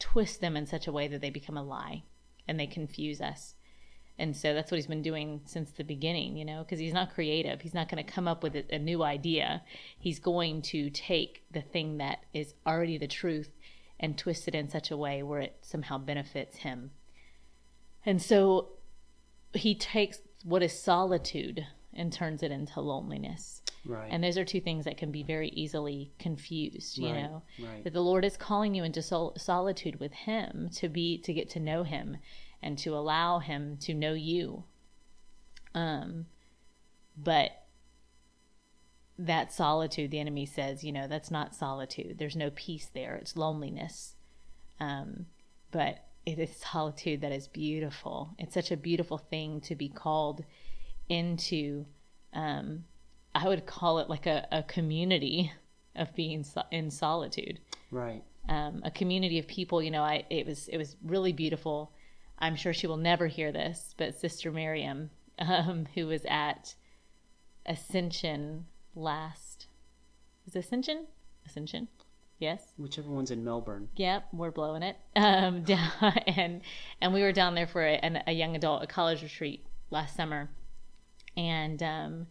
twist 0.00 0.40
them 0.40 0.56
in 0.56 0.66
such 0.66 0.88
a 0.88 0.92
way 0.92 1.06
that 1.06 1.20
they 1.20 1.30
become 1.30 1.56
a 1.56 1.62
lie 1.62 2.02
and 2.48 2.58
they 2.58 2.66
confuse 2.66 3.20
us. 3.20 3.53
And 4.18 4.36
so 4.36 4.54
that's 4.54 4.70
what 4.70 4.76
he's 4.76 4.86
been 4.86 5.02
doing 5.02 5.40
since 5.44 5.72
the 5.72 5.82
beginning, 5.82 6.36
you 6.36 6.44
know, 6.44 6.62
because 6.62 6.78
he's 6.78 6.92
not 6.92 7.14
creative. 7.14 7.60
He's 7.60 7.74
not 7.74 7.88
going 7.88 8.04
to 8.04 8.10
come 8.10 8.28
up 8.28 8.42
with 8.42 8.54
a, 8.54 8.64
a, 8.74 8.78
new 8.78 9.02
idea. 9.02 9.62
He's 9.98 10.20
going 10.20 10.62
to 10.62 10.88
take 10.90 11.42
the 11.50 11.62
thing 11.62 11.98
that 11.98 12.20
is 12.32 12.54
already 12.64 12.96
the 12.96 13.08
truth 13.08 13.50
and 13.98 14.16
twist 14.16 14.46
it 14.46 14.54
in 14.54 14.68
such 14.68 14.90
a 14.92 14.96
way 14.96 15.22
where 15.22 15.40
it 15.40 15.56
somehow 15.62 15.98
benefits 15.98 16.58
him. 16.58 16.92
And 18.06 18.22
so 18.22 18.68
he 19.52 19.74
takes 19.74 20.20
what 20.44 20.62
is 20.62 20.78
solitude 20.78 21.66
and 21.92 22.12
turns 22.12 22.42
it 22.42 22.52
into 22.52 22.80
loneliness. 22.80 23.62
Right. 23.84 24.08
And 24.10 24.22
those 24.22 24.38
are 24.38 24.44
two 24.44 24.60
things 24.60 24.84
that 24.84 24.96
can 24.96 25.10
be 25.10 25.22
very 25.22 25.48
easily 25.50 26.12
confused, 26.18 26.98
you 26.98 27.08
Right, 27.08 27.22
know. 27.22 27.42
right. 27.62 27.84
That 27.84 27.92
the 27.92 28.00
Lord 28.00 28.24
is 28.24 28.36
calling 28.36 28.74
you 28.74 28.84
into 28.84 29.02
sol- 29.02 29.34
solitude 29.36 30.00
with 30.00 30.12
him 30.12 30.70
to 30.74 30.88
be 30.88 31.18
to 31.18 31.32
get 31.32 31.50
to 31.50 31.60
know 31.60 31.82
him 31.82 32.18
and 32.64 32.78
to 32.78 32.96
allow 32.96 33.38
him 33.38 33.76
to 33.82 33.94
know 33.94 34.12
you. 34.12 34.64
Um 35.74 36.26
but 37.16 37.50
that 39.16 39.52
solitude 39.52 40.10
the 40.10 40.18
enemy 40.18 40.46
says, 40.46 40.82
you 40.82 40.90
know, 40.90 41.06
that's 41.06 41.30
not 41.30 41.54
solitude. 41.54 42.18
There's 42.18 42.34
no 42.36 42.50
peace 42.50 42.90
there. 42.92 43.14
It's 43.16 43.36
loneliness. 43.36 44.16
Um 44.80 45.26
but 45.70 46.04
it 46.26 46.38
is 46.38 46.56
solitude 46.56 47.20
that 47.20 47.32
is 47.32 47.46
beautiful. 47.48 48.34
It's 48.38 48.54
such 48.54 48.70
a 48.70 48.76
beautiful 48.76 49.18
thing 49.18 49.60
to 49.62 49.74
be 49.74 49.88
called 49.88 50.44
into 51.08 51.84
um 52.32 52.84
I 53.34 53.48
would 53.48 53.66
call 53.66 53.98
it 53.98 54.08
like 54.08 54.26
a, 54.26 54.46
a 54.52 54.62
community 54.62 55.52
of 55.96 56.14
being 56.14 56.44
so- 56.44 56.62
in 56.70 56.90
solitude. 56.90 57.60
Right. 57.90 58.22
Um, 58.48 58.82
a 58.84 58.90
community 58.90 59.38
of 59.38 59.46
people, 59.46 59.82
you 59.82 59.90
know, 59.90 60.02
I 60.02 60.24
it 60.30 60.46
was 60.46 60.68
it 60.68 60.76
was 60.76 60.96
really 61.02 61.32
beautiful. 61.32 61.92
I'm 62.38 62.56
sure 62.56 62.72
she 62.72 62.86
will 62.86 62.96
never 62.96 63.26
hear 63.26 63.52
this, 63.52 63.94
but 63.96 64.18
Sister 64.18 64.50
Miriam, 64.50 65.10
um, 65.38 65.86
who 65.94 66.06
was 66.06 66.24
at 66.28 66.74
Ascension 67.66 68.66
last, 68.94 69.66
is 70.46 70.56
Ascension? 70.56 71.06
Ascension, 71.46 71.88
yes. 72.38 72.72
Whichever 72.76 73.10
one's 73.10 73.30
in 73.30 73.44
Melbourne. 73.44 73.88
Yep, 73.96 74.28
we're 74.32 74.50
blowing 74.50 74.82
it. 74.82 74.96
Um, 75.16 75.62
down, 75.64 75.90
and 76.26 76.62
and 77.00 77.14
we 77.14 77.22
were 77.22 77.32
down 77.32 77.54
there 77.54 77.66
for 77.66 77.82
a, 77.82 77.94
an, 77.94 78.22
a 78.26 78.32
young 78.32 78.56
adult, 78.56 78.82
a 78.82 78.86
college 78.86 79.22
retreat 79.22 79.64
last 79.90 80.16
summer, 80.16 80.50
and 81.36 81.82
um, 81.82 82.26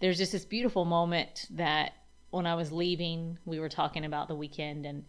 there's 0.00 0.18
just 0.18 0.32
this 0.32 0.44
beautiful 0.44 0.84
moment 0.84 1.46
that 1.50 1.92
when 2.30 2.46
I 2.46 2.54
was 2.54 2.72
leaving, 2.72 3.38
we 3.44 3.58
were 3.58 3.68
talking 3.68 4.04
about 4.04 4.28
the 4.28 4.34
weekend, 4.34 4.86
and 4.86 5.04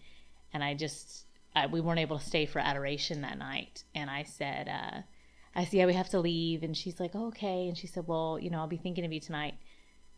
and 0.53 0.63
I 0.63 0.73
just 0.73 1.25
I, 1.55 1.67
we 1.67 1.81
weren't 1.81 1.99
able 1.99 2.17
to 2.19 2.25
stay 2.25 2.45
for 2.45 2.59
adoration 2.59 3.21
that 3.21 3.37
night, 3.37 3.83
and 3.93 4.09
I 4.09 4.23
said, 4.23 4.67
uh, 4.69 5.01
I 5.53 5.65
said, 5.65 5.73
yeah, 5.73 5.85
we 5.85 5.93
have 5.93 6.09
to 6.09 6.19
leave, 6.19 6.63
and 6.63 6.75
she's 6.77 6.99
like, 6.99 7.11
oh, 7.13 7.27
okay, 7.27 7.67
and 7.67 7.77
she 7.77 7.87
said, 7.87 8.07
well, 8.07 8.39
you 8.39 8.49
know, 8.49 8.59
I'll 8.59 8.67
be 8.67 8.77
thinking 8.77 9.03
of 9.05 9.11
you 9.11 9.19
tonight 9.19 9.55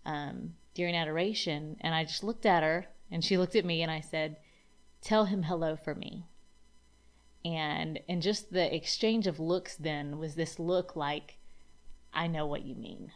um, 0.06 0.54
during 0.76 0.96
adoration, 0.96 1.78
and 1.82 1.96
I 1.96 2.04
just 2.04 2.24
looked 2.24 2.46
at 2.46 2.62
her, 2.64 2.86
and 3.12 3.24
she 3.26 3.38
looked 3.38 3.56
at 3.56 3.66
me, 3.66 3.82
and 3.82 3.92
I 3.92 4.00
said, 4.02 4.38
tell 5.02 5.26
him 5.26 5.44
hello 5.44 5.76
for 5.76 5.96
me. 5.96 6.26
And 7.46 8.00
and 8.08 8.22
just 8.22 8.54
the 8.54 8.74
exchange 8.74 9.28
of 9.28 9.38
looks 9.38 9.76
then 9.76 10.18
was 10.18 10.36
this 10.36 10.60
look 10.60 10.96
like 10.96 11.40
i 12.14 12.26
know 12.26 12.46
what 12.46 12.64
you 12.64 12.74
mean. 12.74 13.12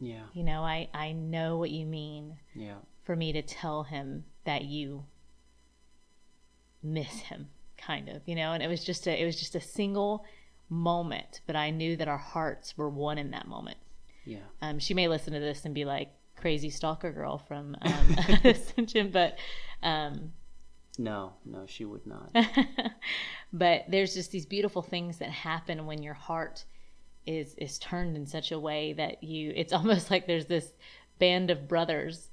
Yeah. 0.00 0.22
you 0.32 0.44
know 0.44 0.62
i 0.62 0.88
i 0.94 1.12
know 1.12 1.58
what 1.58 1.70
you 1.70 1.84
mean 1.84 2.38
Yeah. 2.54 2.76
for 3.04 3.14
me 3.14 3.32
to 3.34 3.42
tell 3.42 3.82
him 3.82 4.24
that 4.44 4.64
you 4.64 5.04
miss 6.82 7.20
him 7.20 7.48
kind 7.86 8.08
of 8.08 8.22
you 8.26 8.34
know 8.34 8.52
and 8.52 8.62
it 8.62 8.68
was 8.68 8.82
just 8.84 9.06
a 9.06 9.22
it 9.22 9.24
was 9.24 9.38
just 9.38 9.54
a 9.54 9.60
single 9.60 10.24
moment 10.68 11.40
but 11.46 11.54
i 11.54 11.70
knew 11.70 11.96
that 11.96 12.08
our 12.08 12.18
hearts 12.18 12.76
were 12.76 12.88
one 12.90 13.18
in 13.18 13.30
that 13.30 13.46
moment 13.46 13.76
Yeah. 14.24 14.38
um, 14.62 14.78
she 14.78 14.94
may 14.94 15.06
listen 15.08 15.32
to 15.34 15.38
this 15.40 15.64
and 15.64 15.74
be 15.74 15.84
like 15.84 16.10
crazy 16.36 16.70
stalker 16.70 17.12
girl 17.12 17.38
from 17.38 17.76
um, 17.82 18.16
Ascension, 18.44 19.10
but 19.10 19.38
um, 19.82 20.32
No, 20.98 21.32
no, 21.44 21.64
she 21.66 21.84
would 21.84 22.06
not. 22.06 22.30
but 23.52 23.84
there's 23.88 24.14
just 24.14 24.30
these 24.32 24.46
beautiful 24.46 24.82
things 24.82 25.18
that 25.18 25.30
happen 25.30 25.86
when 25.86 26.02
your 26.02 26.14
heart 26.14 26.64
is 27.26 27.54
is 27.58 27.78
turned 27.78 28.16
in 28.16 28.26
such 28.26 28.52
a 28.52 28.58
way 28.58 28.92
that 28.94 29.22
you 29.24 29.52
it's 29.56 29.72
almost 29.72 30.10
like 30.10 30.26
there's 30.26 30.46
this 30.46 30.72
band 31.18 31.50
of 31.50 31.66
brothers 31.68 32.30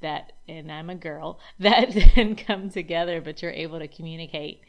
that 0.00 0.32
and 0.48 0.70
I'm 0.70 0.90
a 0.90 0.94
girl 0.94 1.40
that 1.58 1.90
then 2.16 2.36
come 2.36 2.70
together 2.70 3.20
but 3.20 3.42
you're 3.42 3.50
able 3.52 3.78
to 3.78 3.88
communicate 3.88 4.60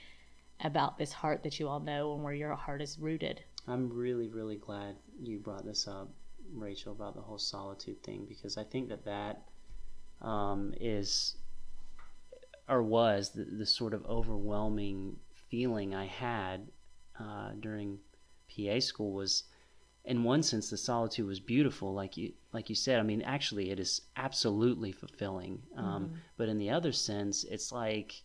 about 0.64 0.98
this 0.98 1.12
heart 1.12 1.44
that 1.44 1.60
you 1.60 1.68
all 1.68 1.80
know 1.80 2.14
and 2.14 2.24
where 2.24 2.34
your 2.34 2.56
heart 2.56 2.82
is 2.82 3.00
rooted. 3.00 3.44
I'm 3.68 3.90
really 3.90 4.28
really 4.28 4.58
glad 4.58 4.96
you 5.22 5.40
brought 5.40 5.66
this 5.66 5.88
up 5.88 6.10
Rachel 6.54 6.92
about 6.92 7.16
the 7.16 7.22
whole 7.22 7.38
solitude 7.38 8.02
thing 8.04 8.26
because 8.28 8.58
I 8.58 8.64
think 8.64 8.90
that 8.90 9.06
that 9.06 9.44
um, 10.22 10.74
is 10.80 11.36
or 12.68 12.84
was 12.84 13.32
the, 13.32 13.44
the, 13.44 13.66
sort 13.66 13.94
of 13.94 14.06
overwhelming 14.06 15.18
feeling 15.50 15.96
I 15.96 16.06
had 16.06 16.68
uh, 17.20 17.52
during 17.60 18.00
PA 18.56 18.80
school 18.80 19.14
was 19.14 19.44
in 20.06 20.24
one 20.24 20.42
sense 20.44 20.70
the 20.70 20.78
solitude 20.78 21.26
was 21.28 21.40
beautiful 21.40 21.94
like 21.94 22.18
you 22.18 22.34
like 22.54 22.70
you 22.70 22.76
said 22.76 23.00
I 23.00 23.04
mean 23.04 23.22
actually 23.22 23.72
it 23.72 23.80
is 23.80 24.02
absolutely 24.16 24.92
fulfilling 24.92 25.62
um, 25.76 26.06
mm-hmm. 26.06 26.16
but 26.38 26.50
in 26.50 26.58
the 26.58 26.70
other 26.70 26.92
sense 26.92 27.44
it's 27.44 27.72
like 27.72 28.24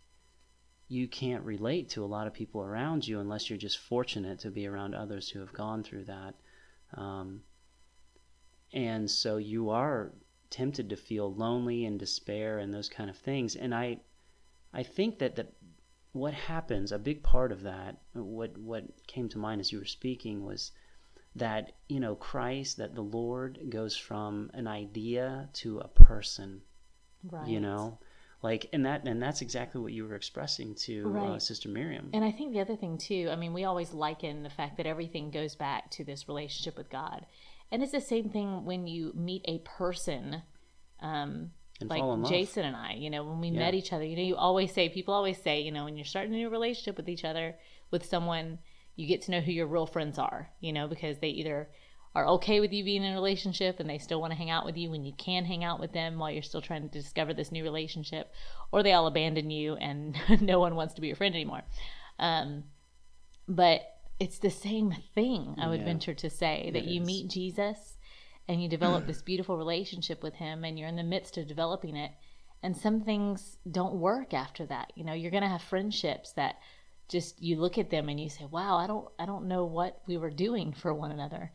you 0.88 1.08
can't 1.08 1.44
relate 1.44 1.90
to 1.90 2.04
a 2.04 2.06
lot 2.06 2.26
of 2.26 2.32
people 2.32 2.62
around 2.62 3.06
you 3.06 3.20
unless 3.20 3.50
you're 3.50 3.58
just 3.58 3.78
fortunate 3.78 4.38
to 4.40 4.50
be 4.50 4.66
around 4.66 4.94
others 4.94 5.28
who 5.28 5.40
have 5.40 5.52
gone 5.52 5.82
through 5.82 6.04
that. 6.04 6.34
Um, 6.94 7.42
and 8.72 9.10
so 9.10 9.36
you 9.36 9.70
are 9.70 10.12
tempted 10.50 10.90
to 10.90 10.96
feel 10.96 11.32
lonely 11.34 11.84
and 11.84 11.98
despair 11.98 12.58
and 12.58 12.72
those 12.72 12.88
kind 12.88 13.10
of 13.10 13.16
things. 13.16 13.56
And 13.56 13.74
i 13.74 13.98
i 14.72 14.82
think 14.82 15.18
that 15.18 15.36
that 15.36 15.52
what 16.12 16.34
happens 16.34 16.92
a 16.92 16.98
big 16.98 17.22
part 17.22 17.52
of 17.52 17.62
that 17.62 17.96
what 18.12 18.56
what 18.58 18.84
came 19.06 19.28
to 19.28 19.38
mind 19.38 19.60
as 19.60 19.72
you 19.72 19.78
were 19.78 19.84
speaking 19.84 20.44
was 20.44 20.72
that 21.34 21.72
you 21.88 22.00
know 22.00 22.14
christ 22.14 22.78
that 22.78 22.94
the 22.94 23.02
lord 23.02 23.58
goes 23.68 23.96
from 23.96 24.50
an 24.54 24.66
idea 24.66 25.48
to 25.52 25.78
a 25.78 25.88
person 25.88 26.62
right. 27.30 27.46
you 27.46 27.60
know 27.60 27.98
like 28.42 28.68
and 28.72 28.86
that 28.86 29.06
and 29.06 29.22
that's 29.22 29.40
exactly 29.40 29.80
what 29.80 29.92
you 29.92 30.06
were 30.06 30.14
expressing 30.14 30.74
to 30.74 31.04
uh, 31.06 31.08
right. 31.08 31.30
uh, 31.30 31.38
sister 31.38 31.68
miriam 31.68 32.10
and 32.12 32.24
i 32.24 32.30
think 32.30 32.52
the 32.52 32.60
other 32.60 32.76
thing 32.76 32.98
too 32.98 33.28
i 33.32 33.36
mean 33.36 33.52
we 33.52 33.64
always 33.64 33.92
liken 33.92 34.42
the 34.42 34.50
fact 34.50 34.76
that 34.76 34.86
everything 34.86 35.30
goes 35.30 35.56
back 35.56 35.90
to 35.90 36.04
this 36.04 36.28
relationship 36.28 36.76
with 36.76 36.90
god 36.90 37.26
and 37.70 37.82
it's 37.82 37.92
the 37.92 38.00
same 38.00 38.30
thing 38.30 38.64
when 38.64 38.86
you 38.86 39.12
meet 39.14 39.42
a 39.46 39.58
person, 39.58 40.42
um, 41.00 41.50
like 41.82 42.02
Jason 42.28 42.64
and 42.64 42.76
I. 42.76 42.94
You 42.94 43.10
know, 43.10 43.24
when 43.24 43.40
we 43.40 43.48
yeah. 43.48 43.58
met 43.58 43.74
each 43.74 43.92
other, 43.92 44.04
you 44.04 44.16
know, 44.16 44.22
you 44.22 44.36
always 44.36 44.72
say, 44.72 44.88
people 44.88 45.14
always 45.14 45.38
say, 45.38 45.60
you 45.60 45.72
know, 45.72 45.84
when 45.84 45.96
you're 45.96 46.04
starting 46.04 46.32
a 46.34 46.36
new 46.36 46.48
relationship 46.48 46.96
with 46.96 47.08
each 47.08 47.24
other, 47.24 47.56
with 47.90 48.04
someone, 48.06 48.58
you 48.94 49.06
get 49.06 49.22
to 49.22 49.30
know 49.32 49.40
who 49.40 49.52
your 49.52 49.66
real 49.66 49.86
friends 49.86 50.18
are. 50.18 50.50
You 50.60 50.72
know, 50.72 50.86
because 50.86 51.18
they 51.18 51.28
either 51.28 51.68
are 52.16 52.26
okay 52.26 52.60
with 52.60 52.72
you 52.72 52.82
being 52.82 53.04
in 53.04 53.12
a 53.12 53.14
relationship 53.14 53.78
and 53.78 53.90
they 53.90 53.98
still 53.98 54.22
want 54.22 54.30
to 54.30 54.38
hang 54.38 54.48
out 54.48 54.64
with 54.64 54.74
you 54.74 54.88
when 54.90 55.04
you 55.04 55.12
can 55.18 55.44
hang 55.44 55.62
out 55.62 55.78
with 55.78 55.92
them 55.92 56.18
while 56.18 56.30
you're 56.30 56.40
still 56.40 56.62
trying 56.62 56.80
to 56.80 56.88
discover 56.88 57.34
this 57.34 57.52
new 57.52 57.62
relationship, 57.62 58.32
or 58.72 58.82
they 58.82 58.94
all 58.94 59.06
abandon 59.06 59.50
you 59.50 59.74
and 59.74 60.16
no 60.40 60.58
one 60.58 60.74
wants 60.74 60.94
to 60.94 61.02
be 61.02 61.08
your 61.08 61.16
friend 61.16 61.34
anymore. 61.34 61.60
Um, 62.18 62.64
but 63.46 63.82
it's 64.18 64.38
the 64.38 64.48
same 64.48 64.94
thing, 65.14 65.56
I 65.58 65.68
would 65.68 65.80
yeah. 65.80 65.84
venture 65.84 66.14
to 66.14 66.30
say, 66.30 66.70
that 66.72 66.86
you 66.86 67.02
is. 67.02 67.06
meet 67.06 67.28
Jesus 67.28 67.98
and 68.48 68.62
you 68.62 68.68
develop 68.70 69.06
this 69.06 69.20
beautiful 69.20 69.58
relationship 69.58 70.22
with 70.22 70.36
him 70.36 70.64
and 70.64 70.78
you're 70.78 70.88
in 70.88 70.96
the 70.96 71.02
midst 71.02 71.36
of 71.36 71.46
developing 71.46 71.96
it. 71.96 72.12
And 72.62 72.74
some 72.74 73.02
things 73.02 73.58
don't 73.70 73.96
work 73.96 74.32
after 74.32 74.64
that. 74.66 74.90
You 74.94 75.04
know, 75.04 75.12
you're 75.12 75.30
going 75.30 75.42
to 75.42 75.50
have 75.50 75.60
friendships 75.60 76.32
that 76.32 76.56
just 77.08 77.42
you 77.42 77.56
look 77.56 77.76
at 77.76 77.90
them 77.90 78.08
and 78.08 78.18
you 78.18 78.30
say, 78.30 78.46
"Wow, 78.46 78.78
I 78.78 78.86
don't 78.86 79.06
I 79.18 79.26
don't 79.26 79.46
know 79.46 79.64
what 79.64 80.00
we 80.08 80.16
were 80.16 80.30
doing 80.30 80.72
for 80.72 80.92
one 80.92 81.12
another." 81.12 81.52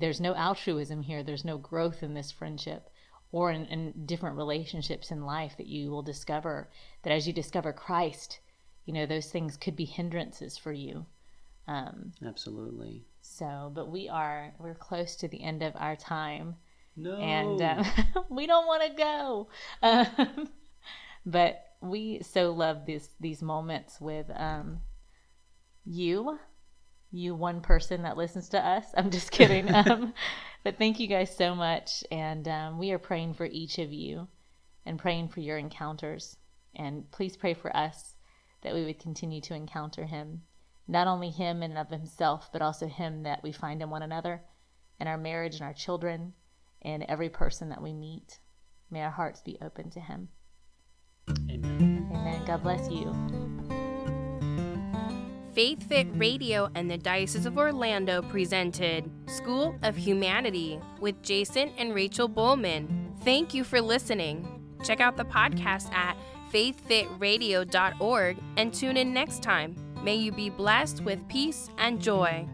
There's 0.00 0.20
no 0.20 0.34
altruism 0.34 1.02
here. 1.02 1.22
There's 1.22 1.44
no 1.44 1.58
growth 1.58 2.02
in 2.02 2.14
this 2.14 2.30
friendship 2.30 2.90
or 3.32 3.50
in, 3.50 3.66
in 3.66 4.06
different 4.06 4.36
relationships 4.36 5.10
in 5.10 5.24
life 5.24 5.56
that 5.56 5.66
you 5.66 5.90
will 5.90 6.02
discover 6.02 6.68
that 7.02 7.12
as 7.12 7.26
you 7.26 7.32
discover 7.32 7.72
Christ, 7.72 8.40
you 8.84 8.92
know, 8.92 9.06
those 9.06 9.30
things 9.30 9.56
could 9.56 9.76
be 9.76 9.84
hindrances 9.84 10.56
for 10.56 10.72
you 10.72 11.06
um, 11.66 12.12
Absolutely. 12.24 13.04
So, 13.22 13.70
but 13.74 13.90
we 13.90 14.08
are 14.08 14.52
we're 14.58 14.74
close 14.74 15.16
to 15.16 15.28
the 15.28 15.42
end 15.42 15.62
of 15.62 15.74
our 15.76 15.96
time. 15.96 16.56
No. 16.96 17.16
And 17.16 17.60
um, 17.62 17.86
we 18.28 18.46
don't 18.46 18.66
want 18.66 18.82
to 18.82 18.96
go. 18.96 19.48
Um, 19.82 20.48
but 21.26 21.62
we 21.80 22.20
so 22.22 22.52
love 22.52 22.86
these 22.86 23.08
these 23.20 23.42
moments 23.42 24.00
with 24.00 24.26
um, 24.34 24.80
you, 25.84 26.38
you 27.14 27.34
one 27.34 27.60
person 27.60 28.02
that 28.02 28.16
listens 28.16 28.48
to 28.50 28.64
us. 28.64 28.84
I'm 28.96 29.10
just 29.10 29.30
kidding. 29.30 29.72
um, 29.74 30.14
but 30.62 30.78
thank 30.78 31.00
you 31.00 31.06
guys 31.06 31.34
so 31.34 31.54
much, 31.54 32.04
and 32.10 32.46
um, 32.48 32.78
we 32.78 32.92
are 32.92 32.98
praying 32.98 33.34
for 33.34 33.46
each 33.46 33.78
of 33.78 33.92
you, 33.92 34.28
and 34.86 34.98
praying 34.98 35.28
for 35.28 35.40
your 35.40 35.58
encounters. 35.58 36.36
And 36.74 37.10
please 37.10 37.36
pray 37.36 37.54
for 37.54 37.74
us 37.76 38.16
that 38.62 38.74
we 38.74 38.84
would 38.84 38.98
continue 38.98 39.40
to 39.42 39.54
encounter 39.54 40.04
Him 40.04 40.42
not 40.86 41.06
only 41.06 41.30
him 41.30 41.62
in 41.62 41.70
and 41.70 41.78
of 41.78 41.90
himself, 41.90 42.50
but 42.52 42.62
also 42.62 42.86
him 42.86 43.22
that 43.22 43.42
we 43.42 43.52
find 43.52 43.82
in 43.82 43.90
one 43.90 44.02
another, 44.02 44.42
in 45.00 45.06
our 45.06 45.18
marriage 45.18 45.54
and 45.54 45.62
our 45.62 45.72
children, 45.72 46.32
and 46.82 47.04
every 47.04 47.28
person 47.28 47.70
that 47.70 47.82
we 47.82 47.92
meet. 47.92 48.38
May 48.90 49.02
our 49.02 49.10
hearts 49.10 49.40
be 49.40 49.58
open 49.62 49.90
to 49.90 50.00
him. 50.00 50.28
Amen. 51.50 52.08
Amen. 52.12 52.44
God 52.44 52.62
bless 52.62 52.90
you. 52.90 53.43
Faith 55.54 55.88
Fit 55.88 56.08
Radio 56.14 56.68
and 56.74 56.90
the 56.90 56.98
Diocese 56.98 57.46
of 57.46 57.56
Orlando 57.56 58.22
presented 58.22 59.08
School 59.26 59.78
of 59.84 59.96
Humanity 59.96 60.80
with 60.98 61.22
Jason 61.22 61.70
and 61.78 61.94
Rachel 61.94 62.26
Bowman. 62.26 63.14
Thank 63.22 63.54
you 63.54 63.62
for 63.62 63.80
listening. 63.80 64.60
Check 64.82 65.00
out 65.00 65.16
the 65.16 65.24
podcast 65.24 65.92
at 65.92 66.16
faithfitradio.org 66.52 68.36
and 68.56 68.74
tune 68.74 68.96
in 68.96 69.14
next 69.14 69.44
time. 69.44 69.76
May 70.02 70.16
you 70.16 70.32
be 70.32 70.50
blessed 70.50 71.02
with 71.02 71.26
peace 71.28 71.70
and 71.78 72.02
joy. 72.02 72.48